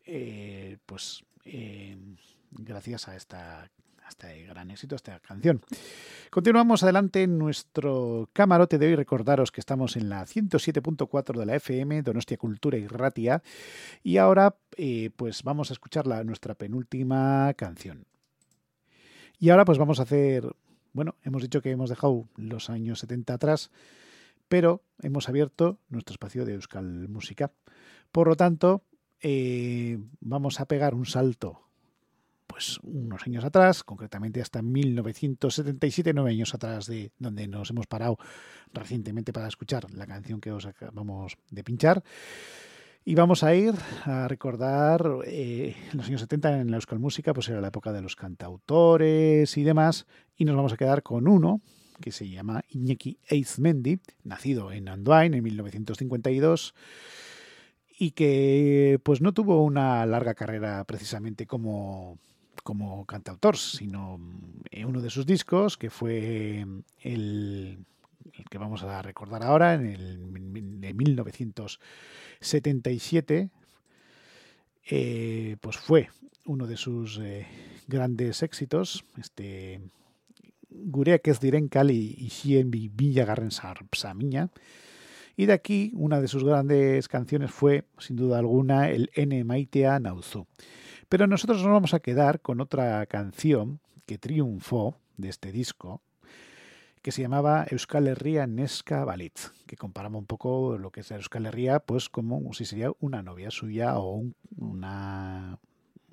eh, 0.06 0.78
pues 0.86 1.24
eh, 1.46 1.98
gracias 2.52 3.08
a 3.08 3.16
esta 3.16 3.70
este 4.10 4.44
gran 4.46 4.72
éxito, 4.72 4.96
esta 4.96 5.20
canción. 5.20 5.62
Continuamos 6.30 6.84
adelante 6.84 7.24
en 7.24 7.38
nuestro 7.38 8.30
camarote 8.34 8.78
de 8.78 8.88
hoy. 8.88 8.96
Recordaros 8.96 9.52
que 9.52 9.62
estamos 9.62 9.96
en 9.96 10.10
la 10.10 10.26
107.4 10.26 11.38
de 11.38 11.46
la 11.46 11.56
FM, 11.56 12.02
Donostia 12.02 12.38
Cultura 12.38 12.78
y 12.78 12.88
Ratia. 12.88 13.42
Y 14.04 14.18
ahora, 14.18 14.56
eh, 14.78 15.12
pues 15.16 15.44
vamos 15.44 15.70
a 15.70 15.74
escuchar 15.74 16.08
la, 16.08 16.24
nuestra 16.24 16.56
penúltima 16.56 17.54
canción. 17.56 18.06
Y 19.40 19.50
ahora, 19.50 19.66
pues 19.66 19.78
vamos 19.78 20.00
a 20.00 20.04
hacer. 20.04 20.46
Bueno, 20.92 21.16
hemos 21.24 21.42
dicho 21.42 21.62
que 21.62 21.72
hemos 21.72 21.90
dejado 21.90 22.28
los 22.36 22.70
años 22.70 23.00
70 23.00 23.34
atrás, 23.34 23.72
pero 24.48 24.84
hemos 25.02 25.30
abierto 25.30 25.80
nuestro 25.88 26.14
espacio 26.14 26.46
de 26.46 26.56
Euskal 26.56 27.08
Música. 27.08 27.52
Por 28.12 28.28
lo 28.28 28.36
tanto, 28.36 28.84
eh, 29.22 30.00
vamos 30.20 30.60
a 30.60 30.66
pegar 30.66 30.96
un 30.96 31.06
salto 31.06 31.69
pues 32.50 32.80
unos 32.82 33.22
años 33.28 33.46
atrás, 33.46 33.84
concretamente 33.84 34.42
hasta 34.42 34.64
1977, 34.64 36.14
nueve 36.16 36.32
años 36.32 36.56
atrás 36.56 36.88
de 36.88 37.12
donde 37.20 37.48
nos 37.48 37.70
hemos 37.70 37.86
parado 37.86 38.18
recientemente 38.74 39.32
para 39.32 39.48
escuchar 39.48 39.90
la 39.94 40.08
canción 40.08 40.42
que 40.42 40.52
os 40.52 40.66
acabamos 40.66 41.38
de 41.52 41.64
pinchar. 41.64 42.04
Y 43.06 43.14
vamos 43.14 43.44
a 43.44 43.54
ir 43.54 43.76
a 44.04 44.28
recordar 44.28 45.06
eh, 45.26 45.76
los 45.94 46.08
años 46.08 46.22
70 46.22 46.62
en 46.62 46.72
la 46.72 46.78
Euskal 46.78 46.98
Música, 46.98 47.36
pues 47.36 47.48
era 47.50 47.62
la 47.62 47.68
época 47.68 47.94
de 47.94 48.02
los 48.02 48.16
cantautores 48.16 49.56
y 49.56 49.64
demás, 49.64 50.08
y 50.36 50.44
nos 50.44 50.56
vamos 50.56 50.74
a 50.74 50.78
quedar 50.78 51.04
con 51.04 51.28
uno 51.28 51.62
que 52.02 52.12
se 52.12 52.28
llama 52.28 52.64
Iñaki 52.70 53.20
Eizmendi, 53.28 54.00
nacido 54.24 54.72
en 54.72 54.90
Andoain 54.90 55.36
en 55.36 55.44
1952 55.44 56.74
y 58.00 58.12
que 58.12 59.00
pues 59.04 59.22
no 59.22 59.34
tuvo 59.34 59.64
una 59.64 60.04
larga 60.08 60.34
carrera 60.34 60.84
precisamente 60.86 61.46
como 61.46 62.18
como 62.62 63.06
cantautor, 63.06 63.58
sino 63.58 64.20
en 64.72 64.86
uno 64.86 65.02
de 65.02 65.10
sus 65.10 65.26
discos, 65.26 65.78
que 65.78 65.90
fue 65.90 66.66
el, 67.02 67.86
el 68.34 68.46
que 68.50 68.58
vamos 68.58 68.84
a 68.84 69.02
recordar 69.02 69.44
ahora, 69.44 69.74
en 69.74 69.86
el 69.86 70.82
de 70.82 70.94
1977, 70.94 73.50
eh, 74.92 75.58
pues 75.62 75.78
fue 75.78 76.10
uno 76.46 76.66
de 76.66 76.78
sus 76.78 77.20
eh, 77.20 77.46
grandes 77.88 78.42
éxitos, 78.42 79.04
este 79.18 79.82
Gureak 80.72 81.28
ez 81.28 81.40
diren 81.40 81.68
kali 81.68 82.16
isien 82.22 82.72
bi 82.72 82.90
bilagarren 82.90 83.52
sarpsamiña, 83.52 84.50
y 85.36 85.46
de 85.46 85.54
aquí 85.54 85.92
una 85.96 86.22
de 86.22 86.28
sus 86.28 86.44
grandes 86.44 87.08
canciones 87.08 87.52
fue, 87.52 87.86
sin 87.98 88.16
duda 88.16 88.40
alguna, 88.40 88.90
el 88.90 89.10
N 89.14 89.44
Maitea 89.44 90.00
Nauzu. 90.00 90.48
Pero 91.10 91.28
nosotros 91.28 91.62
nos 91.64 91.72
vamos 91.72 91.94
a 91.94 92.00
quedar 92.00 92.40
con 92.42 92.62
otra 92.62 93.06
canción 93.08 93.80
que 94.06 94.18
triunfó 94.18 94.98
de 95.18 95.30
este 95.30 95.52
disco, 95.52 96.02
que 97.02 97.12
se 97.12 97.22
llamaba 97.22 97.66
Euskal 97.70 98.08
Herria 98.08 98.46
Nesca 98.46 99.06
Balitz, 99.06 99.52
que 99.66 99.78
comparamos 99.78 100.20
un 100.20 100.26
poco 100.28 100.78
lo 100.78 100.92
que 100.92 101.00
es 101.02 101.12
Euskal 101.12 101.46
Herria, 101.48 101.80
pues 101.80 102.10
como 102.10 102.54
si 102.54 102.66
sería 102.66 102.92
una 103.00 103.24
novia 103.24 103.52
suya 103.52 103.98
o 103.98 104.16
un- 104.16 104.36
una... 104.58 105.58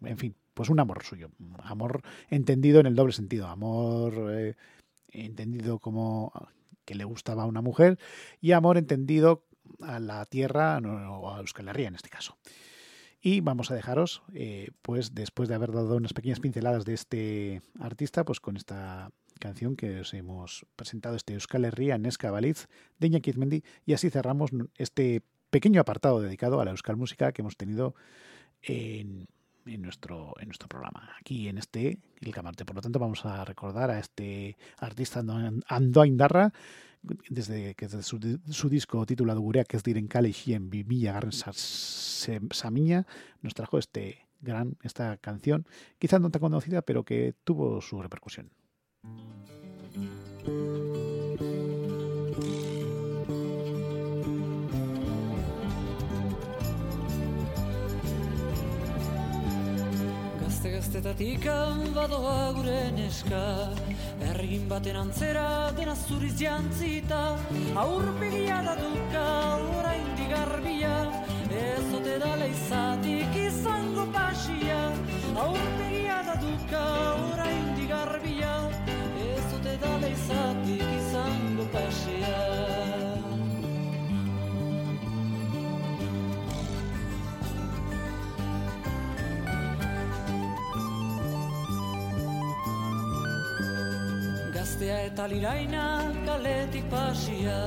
En 0.03 0.17
fin, 0.19 0.35
pues 0.55 0.69
un 0.71 0.79
amor 0.81 1.03
suyo. 1.05 1.31
Amor 1.65 2.03
entendido 2.31 2.81
en 2.81 2.87
el 2.87 2.95
doble 2.95 3.13
sentido. 3.13 3.49
Amor 3.49 4.15
eh, 4.31 4.55
entendido 5.11 5.79
como 5.79 6.33
que 6.85 6.95
le 6.95 7.05
gustaba 7.05 7.43
a 7.43 7.47
una 7.47 7.63
mujer 7.63 7.99
y 8.41 8.53
amor 8.53 8.79
entendido 8.79 9.43
a 9.81 9.99
la 9.99 10.25
tierra 10.27 10.79
o 10.79 11.35
a 11.35 11.41
Euskal 11.41 11.69
Herria 11.69 11.89
en 11.89 11.97
este 11.97 12.09
caso. 12.11 12.37
Y 13.27 13.41
vamos 13.41 13.73
a 13.73 13.75
dejaros, 13.75 14.23
eh, 14.35 14.71
pues 14.83 15.13
después 15.13 15.49
de 15.49 15.57
haber 15.57 15.73
dado 15.73 15.97
unas 15.97 16.13
pequeñas 16.13 16.39
pinceladas 16.39 16.85
de 16.85 16.95
este 16.95 17.61
artista, 17.81 18.25
pues 18.25 18.39
con 18.39 18.57
esta 18.57 19.11
canción 19.41 19.75
que 19.75 19.99
os 19.99 20.15
hemos 20.15 20.65
presentado, 20.77 21.17
este 21.17 21.35
Euskal 21.35 21.65
Herria 21.65 21.99
Nesca 21.99 22.31
Baliz 22.31 22.69
de 23.01 23.09
Iñaki 23.09 23.31
Izmendi, 23.31 23.65
y 23.85 23.95
así 23.95 24.11
cerramos 24.11 24.53
este 24.77 25.25
pequeño 25.51 25.81
apartado 25.81 26.21
dedicado 26.21 26.61
a 26.61 26.65
la 26.65 26.71
Euskal 26.71 26.97
Música 26.97 27.33
que 27.33 27.43
hemos 27.43 27.57
tenido 27.57 27.97
en, 28.63 29.27
en 29.67 29.83
nuestro, 29.83 30.33
en 30.41 30.49
nuestro 30.49 30.69
programa, 30.69 31.11
aquí 31.21 31.49
en 31.49 31.59
este, 31.59 31.99
el 32.21 32.33
Camarte. 32.33 32.65
Por 32.65 32.77
lo 32.77 32.83
tanto, 32.83 32.99
vamos 32.99 33.25
a 33.25 33.45
recordar 33.45 33.91
a 33.91 33.99
este 33.99 34.57
artista 34.79 35.21
Ando- 35.21 35.63
Andoaindarra, 35.69 36.53
desde 37.29 37.75
que 37.75 37.87
desde 37.87 38.03
su, 38.03 38.19
su 38.51 38.69
disco 38.69 39.05
titulado 39.07 39.41
Gureak 39.41 39.75
ez 39.75 39.83
diren 39.85 40.09
kale 40.09 40.33
garren 41.13 41.33
sa- 41.33 41.53
se- 41.53 42.41
samiña 42.51 43.07
nos 43.43 43.55
trajo 43.55 43.79
este 43.79 44.27
gran 44.41 44.77
esta 44.83 45.17
canción, 45.19 45.67
quizá 45.99 46.19
no 46.19 46.31
tan 46.31 46.41
conocida, 46.41 46.83
pero 46.83 47.05
que 47.05 47.35
tuvo 47.45 47.81
su 47.81 48.03
repercusión. 48.03 48.51
Gazte 60.67 60.99
gaztetatik 60.99 61.45
badoa 61.95 62.53
gure 62.57 62.91
neska. 62.91 63.71
Ergin 64.31 64.65
baten 64.69 64.97
antzera 64.97 65.71
dena 65.77 65.95
zuriz 65.95 66.35
jantzita. 66.41 67.39
Aurpegia 67.77 68.59
da 68.67 68.75
duka 68.75 69.27
orain 69.79 70.09
digarbia 70.19 70.97
Ez 71.55 71.95
ote 71.95 72.19
da 72.19 72.35
leizatik 72.43 73.39
izango 73.45 74.09
pasia. 74.11 74.83
Aurpegia 75.47 76.19
da 76.27 76.35
duka 76.35 76.85
orain 77.31 77.73
digarbia 77.79 78.53
Ez 79.31 79.47
ote 79.61 79.79
da 79.87 79.97
leizatik 80.03 80.87
izango 80.99 81.71
pasia 81.73 82.96
Gaztea 94.87 95.07
eta 95.11 95.25
liraina 95.27 96.13
kaletik 96.23 96.85
pasia. 96.87 97.59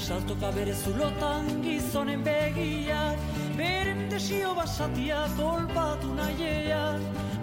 Saltoka 0.00 0.48
bere 0.56 0.72
zulotan 0.72 1.60
gizonen 1.60 2.22
begiak 2.24 3.18
Beren 3.58 4.08
desio 4.08 4.54
basatia 4.54 5.26
kolpatu 5.36 6.14
nahiea 6.14 6.96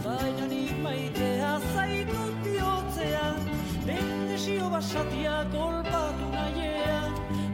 Baina 0.05 0.47
nik 0.49 0.73
maitea 0.81 1.51
zaitut 1.75 2.41
bihotzean. 2.47 3.37
Beren 3.85 4.25
desio 4.31 4.69
basatia 4.73 5.45
kolpatu 5.53 6.33
nahiea 6.33 6.99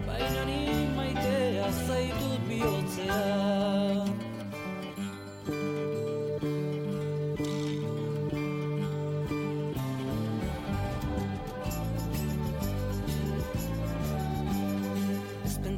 Baina 0.07 0.47
nik 0.53 0.95
maitea 0.95 1.69
zaitut 1.83 2.41
bihotzean 2.47 4.28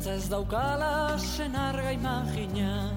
Ezpentza 0.01 0.17
ez 0.17 0.29
daukala 0.29 1.17
senarga 1.19 1.91
imagina. 1.91 2.89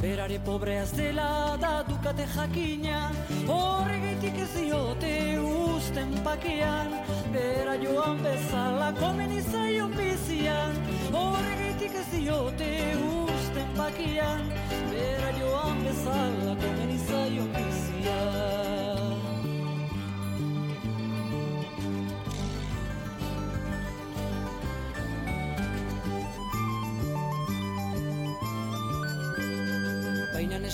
Berare 0.00 0.38
pobrea 0.44 0.82
ez 0.82 0.90
dela 0.92 1.56
da 1.56 1.82
dukate 1.88 2.26
jakina. 2.34 3.10
Horregetik 3.48 4.36
ez 4.36 4.50
diote 4.52 5.38
usten 5.40 6.12
pakean. 6.22 6.92
Bera 7.32 7.78
joan 7.80 8.20
bezala 8.20 8.92
komen 9.00 9.32
izaion 9.32 9.96
bizian. 9.96 10.76
Horregetik 11.12 11.94
ez 12.04 12.08
diote 12.12 12.72
usten 13.00 13.68
pakean. 13.76 14.52
Bera 14.92 15.32
joan 15.40 15.84
bezala 15.88 16.56
komen 16.60 16.96
izaion 17.00 17.48
bizian 17.56 18.51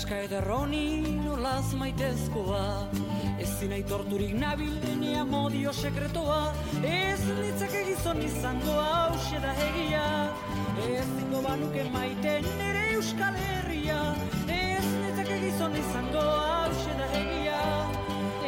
Neska 0.08 0.24
ederroni 0.24 1.02
nolaz 1.20 1.74
maitezkoa. 1.76 2.88
Ezin 3.44 3.74
aitorturik 3.76 4.32
nabil 4.40 4.72
ene 4.88 5.18
amodio 5.20 5.72
sekretoa 5.76 6.54
Ez 6.80 7.20
nitzake 7.28 7.84
gizon 7.90 8.22
izango 8.24 8.78
hause 8.80 9.42
da 9.44 9.52
egia. 9.66 10.06
Ezingo 10.86 11.42
banuke 11.44 11.84
maite 11.92 12.40
nere 12.48 12.86
euskal 12.94 13.36
herria. 13.36 14.00
Ez 14.48 14.86
nitzake 15.04 15.40
gizon 15.44 15.76
izango 15.76 16.24
hause 16.24 17.00
da 17.02 17.10
egia. 17.20 17.60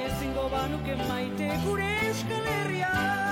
Ezingo 0.07 0.49
banuke 0.57 0.97
maite 1.11 1.51
gure 1.67 1.91
euskal 2.07 2.55
herria 2.57 3.30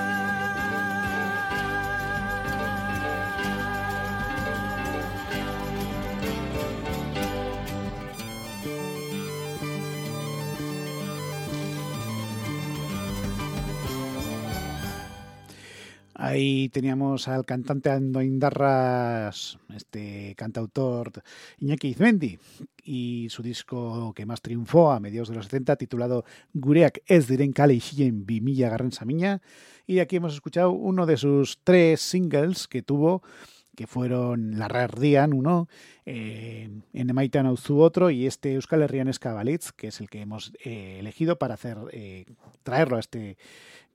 Ahí 16.29 16.69
teníamos 16.69 17.27
al 17.27 17.43
cantante 17.43 17.89
Ando 17.89 18.21
Indarras, 18.21 19.57
este 19.75 20.35
cantautor 20.37 21.11
Iñaki 21.57 21.87
Izmendi, 21.87 22.37
y 22.83 23.25
su 23.31 23.41
disco 23.41 24.13
que 24.13 24.27
más 24.27 24.39
triunfó 24.39 24.91
a 24.91 24.99
mediados 24.99 25.29
de 25.29 25.35
los 25.37 25.45
70, 25.45 25.75
titulado 25.77 26.25
Gureak 26.53 27.01
ez 27.07 27.27
diren 27.27 27.51
kale 27.51 27.73
isien 27.73 28.27
bi 28.27 28.41
mila 28.41 28.69
garren 28.69 28.91
samiña. 28.91 29.41
Y 29.87 29.97
aquí 29.97 30.17
hemos 30.17 30.35
escuchado 30.35 30.69
uno 30.69 31.07
de 31.07 31.17
sus 31.17 31.61
tres 31.63 31.99
singles 31.99 32.67
que 32.67 32.83
tuvo, 32.83 33.23
que 33.75 33.87
fueron 33.87 34.59
La 34.59 34.67
Rardian, 34.67 35.33
uno, 35.33 35.67
eh, 36.05 36.69
En 36.93 37.15
Maitan 37.15 37.47
Auzu 37.47 37.79
otro, 37.79 38.11
y 38.11 38.27
este 38.27 38.53
Euskal 38.53 38.83
Herrian 38.83 39.07
Escabalitz, 39.07 39.71
que 39.71 39.87
es 39.87 39.99
el 39.99 40.11
que 40.11 40.21
hemos 40.21 40.53
eh, 40.63 40.97
elegido 40.99 41.39
para 41.39 41.55
hacer 41.55 41.77
eh, 41.91 42.25
traerlo 42.61 42.97
a 42.97 42.99
este 42.99 43.37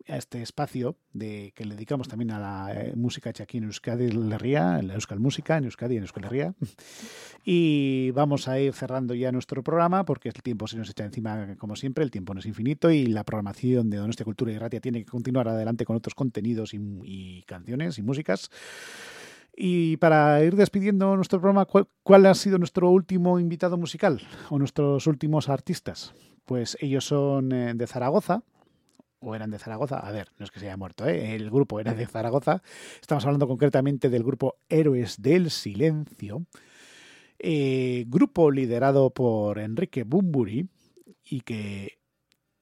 a 0.08 0.16
este 0.16 0.42
espacio 0.42 0.96
de 1.12 1.52
que 1.54 1.64
le 1.64 1.74
dedicamos 1.74 2.08
también 2.08 2.30
a 2.30 2.38
la 2.38 2.74
eh, 2.74 2.92
música 2.94 3.30
hecha 3.30 3.44
aquí 3.44 3.58
en 3.58 3.64
Euskadi 3.64 4.06
Herria, 4.32 4.78
en 4.78 4.88
la 4.88 4.94
Euskal 4.94 5.18
Música, 5.18 5.56
en 5.56 5.64
Euskadi, 5.64 5.96
en 5.96 6.02
Euskal 6.02 6.24
Herria. 6.24 6.54
Y 7.44 8.10
vamos 8.12 8.48
a 8.48 8.58
ir 8.58 8.72
cerrando 8.72 9.14
ya 9.14 9.30
nuestro 9.32 9.62
programa 9.62 10.04
porque 10.04 10.28
el 10.28 10.42
tiempo 10.42 10.66
se 10.66 10.76
nos 10.76 10.88
echa 10.90 11.04
encima 11.04 11.56
como 11.56 11.76
siempre, 11.76 12.04
el 12.04 12.10
tiempo 12.10 12.34
no 12.34 12.40
es 12.40 12.46
infinito 12.46 12.90
y 12.90 13.06
la 13.06 13.24
programación 13.24 13.90
de 13.90 13.98
Donostia 13.98 14.24
Cultura 14.24 14.52
y 14.52 14.58
Ratia 14.58 14.80
tiene 14.80 15.00
que 15.00 15.10
continuar 15.10 15.48
adelante 15.48 15.84
con 15.84 15.96
otros 15.96 16.14
contenidos 16.14 16.72
y, 16.74 17.42
canciones 17.46 17.98
y 17.98 18.02
músicas. 18.02 18.50
Y 19.56 19.98
para 19.98 20.42
ir 20.42 20.56
despidiendo 20.56 21.14
nuestro 21.16 21.38
programa, 21.38 21.64
¿cuál, 21.64 21.86
¿cuál, 22.02 22.26
ha 22.26 22.34
sido 22.34 22.58
nuestro 22.58 22.90
último 22.90 23.38
invitado 23.38 23.76
musical 23.76 24.20
o 24.50 24.58
nuestros 24.58 25.06
últimos 25.06 25.48
artistas? 25.48 26.12
Pues 26.44 26.76
ellos 26.80 27.06
son 27.06 27.52
eh, 27.52 27.72
de 27.74 27.86
Zaragoza, 27.86 28.42
o 29.24 29.34
eran 29.34 29.50
de 29.50 29.58
Zaragoza. 29.58 29.98
A 29.98 30.12
ver, 30.12 30.28
no 30.38 30.44
es 30.44 30.50
que 30.50 30.60
se 30.60 30.66
haya 30.66 30.76
muerto, 30.76 31.06
¿eh? 31.06 31.34
el 31.34 31.50
grupo 31.50 31.80
era 31.80 31.94
de 31.94 32.06
Zaragoza. 32.06 32.62
Estamos 33.00 33.24
hablando 33.24 33.48
concretamente 33.48 34.10
del 34.10 34.22
grupo 34.22 34.56
Héroes 34.68 35.22
del 35.22 35.50
Silencio, 35.50 36.44
eh, 37.38 38.04
grupo 38.06 38.50
liderado 38.50 39.08
por 39.10 39.58
Enrique 39.58 40.04
Bumburi 40.04 40.68
y 41.24 41.40
que 41.40 41.98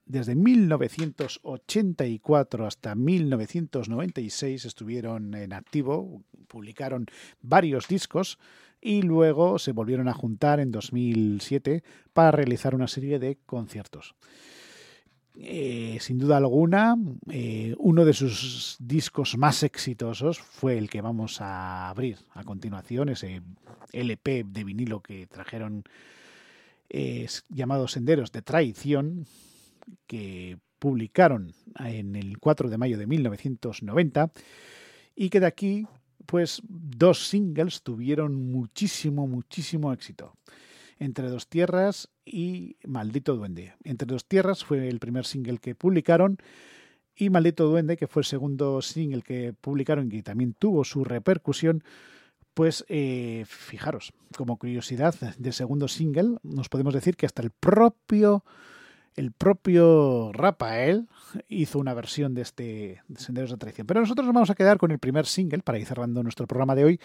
desde 0.04 0.34
1984 0.34 2.66
hasta 2.66 2.94
1996 2.94 4.64
estuvieron 4.64 5.34
en 5.34 5.52
activo, 5.52 6.22
publicaron 6.48 7.04
varios 7.40 7.86
discos 7.88 8.38
y 8.80 9.02
luego 9.02 9.58
se 9.58 9.72
volvieron 9.72 10.08
a 10.08 10.14
juntar 10.14 10.60
en 10.60 10.72
2007 10.72 11.84
para 12.12 12.30
realizar 12.32 12.74
una 12.74 12.88
serie 12.88 13.18
de 13.18 13.38
conciertos. 13.46 14.14
Eh, 15.34 15.96
sin 16.00 16.18
duda 16.18 16.36
alguna, 16.36 16.94
eh, 17.30 17.74
uno 17.78 18.04
de 18.04 18.12
sus 18.12 18.76
discos 18.78 19.38
más 19.38 19.62
exitosos 19.62 20.38
fue 20.38 20.76
el 20.76 20.90
que 20.90 21.00
vamos 21.00 21.40
a 21.40 21.88
abrir 21.88 22.18
a 22.34 22.44
continuación, 22.44 23.08
ese 23.08 23.40
LP 23.92 24.44
de 24.44 24.64
vinilo 24.64 25.00
que 25.00 25.26
trajeron 25.26 25.84
eh, 26.90 27.26
llamado 27.48 27.88
Senderos 27.88 28.30
de 28.30 28.42
Traición, 28.42 29.26
que 30.06 30.58
publicaron 30.78 31.54
en 31.78 32.16
el 32.16 32.38
4 32.38 32.68
de 32.68 32.76
mayo 32.76 32.98
de 32.98 33.06
1990 33.06 34.32
y 35.16 35.30
que 35.30 35.40
de 35.40 35.46
aquí, 35.46 35.86
pues, 36.26 36.60
dos 36.68 37.26
singles 37.28 37.82
tuvieron 37.82 38.50
muchísimo, 38.50 39.26
muchísimo 39.26 39.92
éxito. 39.92 40.34
Entre 41.02 41.28
dos 41.28 41.48
tierras 41.48 42.10
y 42.24 42.76
Maldito 42.86 43.34
Duende. 43.34 43.74
Entre 43.82 44.06
dos 44.06 44.24
tierras 44.24 44.64
fue 44.64 44.88
el 44.88 45.00
primer 45.00 45.26
single 45.26 45.58
que 45.58 45.74
publicaron 45.74 46.38
y 47.16 47.28
Maldito 47.28 47.66
Duende, 47.66 47.96
que 47.96 48.06
fue 48.06 48.20
el 48.20 48.26
segundo 48.26 48.80
single 48.82 49.22
que 49.22 49.52
publicaron 49.52 50.12
y 50.12 50.22
también 50.22 50.54
tuvo 50.56 50.84
su 50.84 51.02
repercusión, 51.02 51.82
pues 52.54 52.84
eh, 52.88 53.42
fijaros, 53.48 54.12
como 54.36 54.58
curiosidad 54.58 55.12
del 55.38 55.52
segundo 55.52 55.88
single, 55.88 56.36
nos 56.44 56.68
podemos 56.68 56.94
decir 56.94 57.16
que 57.16 57.26
hasta 57.26 57.42
el 57.42 57.50
propio 57.50 58.44
el 59.16 59.32
propio 59.32 60.30
Rafael 60.32 61.08
hizo 61.48 61.80
una 61.80 61.94
versión 61.94 62.32
de 62.32 62.42
este 62.42 63.02
Senderos 63.16 63.50
de 63.50 63.56
Traición. 63.56 63.88
Pero 63.88 64.00
nosotros 64.00 64.24
nos 64.24 64.34
vamos 64.34 64.50
a 64.50 64.54
quedar 64.54 64.78
con 64.78 64.92
el 64.92 65.00
primer 65.00 65.26
single 65.26 65.62
para 65.64 65.80
ir 65.80 65.86
cerrando 65.86 66.22
nuestro 66.22 66.46
programa 66.46 66.76
de 66.76 66.84
hoy, 66.84 67.00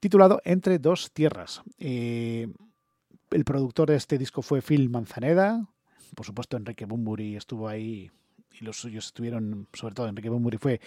titulado 0.00 0.42
Entre 0.44 0.78
dos 0.78 1.10
tierras. 1.12 1.62
Eh, 1.78 2.48
el 3.30 3.44
productor 3.44 3.90
de 3.90 3.96
este 3.96 4.18
disco 4.18 4.42
fue 4.42 4.62
Phil 4.62 4.88
Manzaneda. 4.90 5.66
Por 6.14 6.26
supuesto, 6.26 6.56
Enrique 6.56 6.86
Bumburi 6.86 7.36
estuvo 7.36 7.68
ahí 7.68 8.10
y 8.60 8.64
los 8.64 8.80
suyos 8.80 9.06
estuvieron, 9.06 9.68
sobre 9.72 9.94
todo 9.94 10.08
Enrique 10.08 10.30
Bumburi 10.30 10.58
fue 10.58 10.80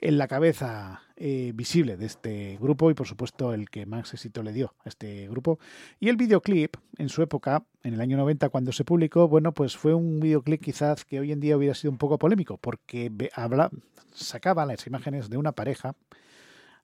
en 0.00 0.16
la 0.16 0.28
cabeza 0.28 1.02
eh, 1.16 1.52
visible 1.54 1.96
de 1.96 2.06
este 2.06 2.56
grupo 2.60 2.90
y 2.90 2.94
por 2.94 3.06
supuesto 3.06 3.52
el 3.52 3.68
que 3.68 3.84
más 3.84 4.12
éxito 4.14 4.42
le 4.42 4.52
dio 4.52 4.74
a 4.84 4.88
este 4.88 5.28
grupo. 5.28 5.58
Y 5.98 6.08
el 6.08 6.16
videoclip, 6.16 6.76
en 6.96 7.08
su 7.08 7.22
época, 7.22 7.64
en 7.82 7.94
el 7.94 8.00
año 8.00 8.16
90 8.16 8.48
cuando 8.48 8.72
se 8.72 8.84
publicó, 8.84 9.28
bueno, 9.28 9.52
pues 9.52 9.76
fue 9.76 9.94
un 9.94 10.20
videoclip 10.20 10.62
quizás 10.62 11.04
que 11.04 11.20
hoy 11.20 11.32
en 11.32 11.40
día 11.40 11.56
hubiera 11.56 11.74
sido 11.74 11.90
un 11.90 11.98
poco 11.98 12.18
polémico 12.18 12.58
porque 12.58 13.10
habla, 13.34 13.70
sacaba 14.12 14.66
las 14.66 14.86
imágenes 14.86 15.28
de 15.30 15.36
una 15.36 15.52
pareja, 15.52 15.94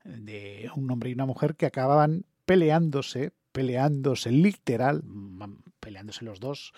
de 0.05 0.71
un 0.77 0.91
hombre 0.91 1.11
y 1.11 1.15
una 1.15 1.27
mujer 1.27 1.55
que 1.55 1.67
acababan 1.67 2.25
peleándose 2.45 3.33
peleándose 3.55 4.33
literal, 4.33 5.05
peleándose 5.79 6.25
los 6.25 6.41
dos, 6.41 6.73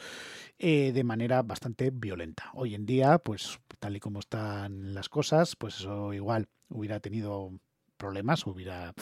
eh, 0.59 0.93
de 0.93 1.05
manera 1.05 1.41
bastante 1.41 1.91
violenta. 1.91 2.51
Hoy 2.53 2.75
en 2.75 2.85
día, 2.85 3.19
pues 3.19 3.59
tal 3.79 3.97
y 3.97 4.01
como 4.01 4.21
están 4.21 4.93
las 4.93 5.09
cosas, 5.09 5.57
pues 5.57 5.77
eso 5.77 6.13
igual 6.13 6.49
hubiera 6.69 7.01
tenido 7.01 7.51
problemas, 7.97 8.47
hubiera 8.47 8.93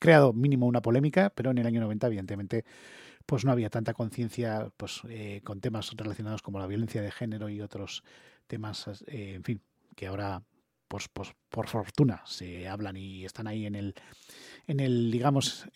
creado 0.00 0.32
mínimo 0.32 0.66
una 0.66 0.82
polémica, 0.82 1.30
pero 1.30 1.52
en 1.52 1.58
el 1.58 1.68
año 1.68 1.80
90, 1.80 2.08
evidentemente, 2.08 2.64
pues 3.26 3.44
no 3.44 3.52
había 3.52 3.70
tanta 3.70 3.94
conciencia 3.94 4.68
pues, 4.76 5.02
eh, 5.08 5.40
con 5.44 5.60
temas 5.60 5.92
relacionados 5.96 6.42
como 6.42 6.58
la 6.58 6.66
violencia 6.66 7.00
de 7.00 7.12
género 7.12 7.48
y 7.48 7.60
otros 7.60 8.02
temas, 8.48 9.04
eh, 9.06 9.34
en 9.36 9.44
fin, 9.44 9.62
que 9.94 10.08
ahora 10.08 10.42
pues, 10.88 11.06
pues, 11.06 11.32
por 11.48 11.68
fortuna 11.68 12.22
se 12.26 12.66
hablan 12.66 12.96
y 12.96 13.24
están 13.24 13.46
ahí 13.46 13.66
en 13.66 13.76
el, 13.76 13.94
en 14.66 14.80
el 14.80 15.12
digamos, 15.12 15.68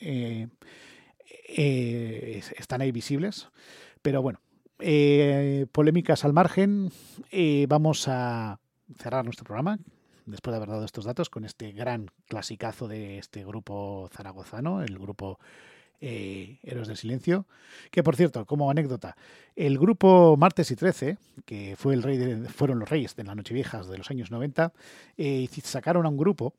eh, 1.48 2.42
están 2.56 2.80
ahí 2.80 2.92
visibles. 2.92 3.48
Pero 4.02 4.22
bueno, 4.22 4.40
eh, 4.80 5.66
polémicas 5.72 6.24
al 6.24 6.32
margen, 6.32 6.90
eh, 7.30 7.66
vamos 7.68 8.06
a 8.08 8.58
cerrar 8.98 9.24
nuestro 9.24 9.44
programa 9.44 9.78
después 10.26 10.52
de 10.52 10.56
haber 10.56 10.70
dado 10.70 10.84
estos 10.84 11.04
datos 11.04 11.30
con 11.30 11.44
este 11.44 11.72
gran 11.72 12.10
clasicazo 12.28 12.88
de 12.88 13.18
este 13.18 13.44
grupo 13.44 14.08
zaragozano, 14.12 14.82
el 14.82 14.98
grupo 14.98 15.38
Héroes 16.00 16.88
del 16.88 16.96
Silencio, 16.96 17.46
que 17.90 18.02
por 18.02 18.16
cierto, 18.16 18.44
como 18.44 18.70
anécdota, 18.70 19.16
el 19.56 19.78
grupo 19.78 20.36
Martes 20.36 20.70
y 20.70 20.76
Trece, 20.76 21.16
que 21.46 21.76
fue 21.76 21.94
el 21.94 22.02
rey 22.02 22.18
de, 22.18 22.48
fueron 22.48 22.78
los 22.78 22.88
reyes 22.88 23.16
de 23.16 23.24
las 23.24 23.36
Nocheviejas 23.36 23.88
de 23.88 23.96
los 23.96 24.10
años 24.10 24.30
90, 24.30 24.72
eh, 25.16 25.48
sacaron 25.62 26.04
a 26.04 26.10
un 26.10 26.16
grupo 26.16 26.54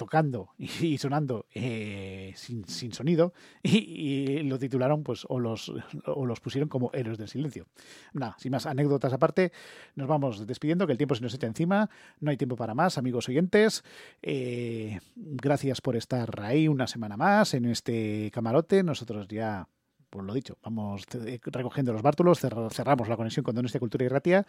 tocando 0.00 0.48
y 0.58 0.96
sonando 0.96 1.44
eh, 1.54 2.32
sin, 2.34 2.64
sin, 2.66 2.90
sonido 2.92 3.34
y, 3.62 4.42
lo 4.44 4.58
titularon 4.58 5.02
pues 5.02 5.26
o 5.28 5.38
los, 5.38 5.70
o 6.06 6.24
los 6.24 6.40
pusieron 6.40 6.70
como 6.70 6.90
héroes 6.94 7.18
del 7.18 7.28
silencio. 7.28 7.66
Nada, 8.14 8.34
sin 8.38 8.50
más 8.50 8.64
anécdotas 8.64 9.12
aparte, 9.12 9.52
nos 9.94 10.08
vamos 10.08 10.46
despidiendo, 10.46 10.86
que 10.86 10.92
el 10.92 10.98
tiempo 10.98 11.14
se 11.14 11.22
nos 11.22 11.34
echa 11.34 11.46
encima, 11.46 11.90
no 12.18 12.30
hay 12.30 12.38
tiempo 12.38 12.56
para 12.56 12.74
más, 12.74 12.96
amigos 12.96 13.28
oyentes. 13.28 13.84
Eh, 14.22 15.00
gracias 15.14 15.82
por 15.82 15.96
estar 15.96 16.40
ahí 16.40 16.66
una 16.66 16.86
semana 16.86 17.18
más 17.18 17.52
en 17.52 17.66
este 17.66 18.30
camarote, 18.32 18.82
nosotros 18.82 19.28
ya 19.28 19.68
pues 20.10 20.26
lo 20.26 20.34
dicho, 20.34 20.58
vamos 20.62 21.04
eh, 21.14 21.40
recogiendo 21.44 21.92
los 21.92 22.02
bártulos, 22.02 22.42
cer- 22.42 22.70
cerramos 22.72 23.08
la 23.08 23.16
conexión 23.16 23.44
con 23.44 23.54
Donostia 23.54 23.80
Cultura 23.80 24.04
y 24.04 24.08
Ratia 24.08 24.46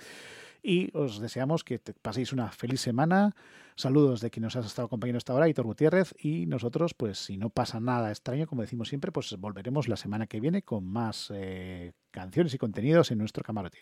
y 0.64 0.96
os 0.98 1.20
deseamos 1.20 1.64
que 1.64 1.80
paséis 2.02 2.34
una 2.34 2.52
feliz 2.52 2.82
semana. 2.82 3.36
Saludos 3.76 4.22
de 4.22 4.30
quien 4.30 4.44
nos 4.44 4.56
has 4.56 4.66
estado 4.66 4.88
acompañando 4.88 5.18
hasta 5.18 5.34
ahora, 5.34 5.48
Hitor 5.48 5.66
Gutiérrez, 5.66 6.14
y 6.20 6.46
nosotros, 6.46 6.94
pues 6.94 7.18
si 7.18 7.38
no 7.38 7.50
pasa 7.50 7.80
nada 7.80 8.10
extraño, 8.10 8.46
como 8.46 8.62
decimos 8.62 8.90
siempre, 8.90 9.12
pues 9.12 9.36
volveremos 9.40 9.88
la 9.88 9.96
semana 9.96 10.28
que 10.28 10.40
viene 10.40 10.62
con 10.62 10.86
más 10.86 11.32
eh, 11.34 11.94
canciones 12.12 12.54
y 12.54 12.58
contenidos 12.58 13.10
en 13.12 13.18
nuestro 13.18 13.44
camarote. 13.44 13.80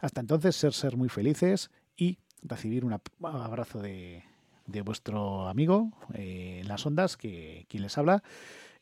Hasta 0.00 0.20
entonces, 0.20 0.56
ser, 0.56 0.72
ser 0.72 0.96
muy 0.96 1.08
felices 1.08 1.70
y 1.96 2.18
recibir 2.42 2.84
un 2.84 2.98
abrazo 3.22 3.80
de, 3.80 4.24
de 4.66 4.82
vuestro 4.82 5.46
amigo 5.46 5.92
eh, 6.14 6.62
las 6.66 6.84
ondas, 6.86 7.16
que 7.16 7.66
quien 7.68 7.84
les 7.84 7.96
habla. 7.98 8.24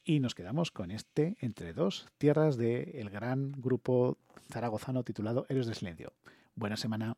Y 0.04 0.20
nos 0.20 0.34
quedamos 0.34 0.70
con 0.70 0.90
este 0.90 1.36
Entre 1.40 1.72
dos 1.72 2.08
tierras 2.18 2.56
del 2.56 3.10
gran 3.10 3.52
grupo 3.52 4.16
zaragozano 4.50 5.04
titulado 5.04 5.46
Héroes 5.48 5.66
de 5.66 5.74
Silencio. 5.74 6.12
Buena 6.54 6.76
semana. 6.76 7.16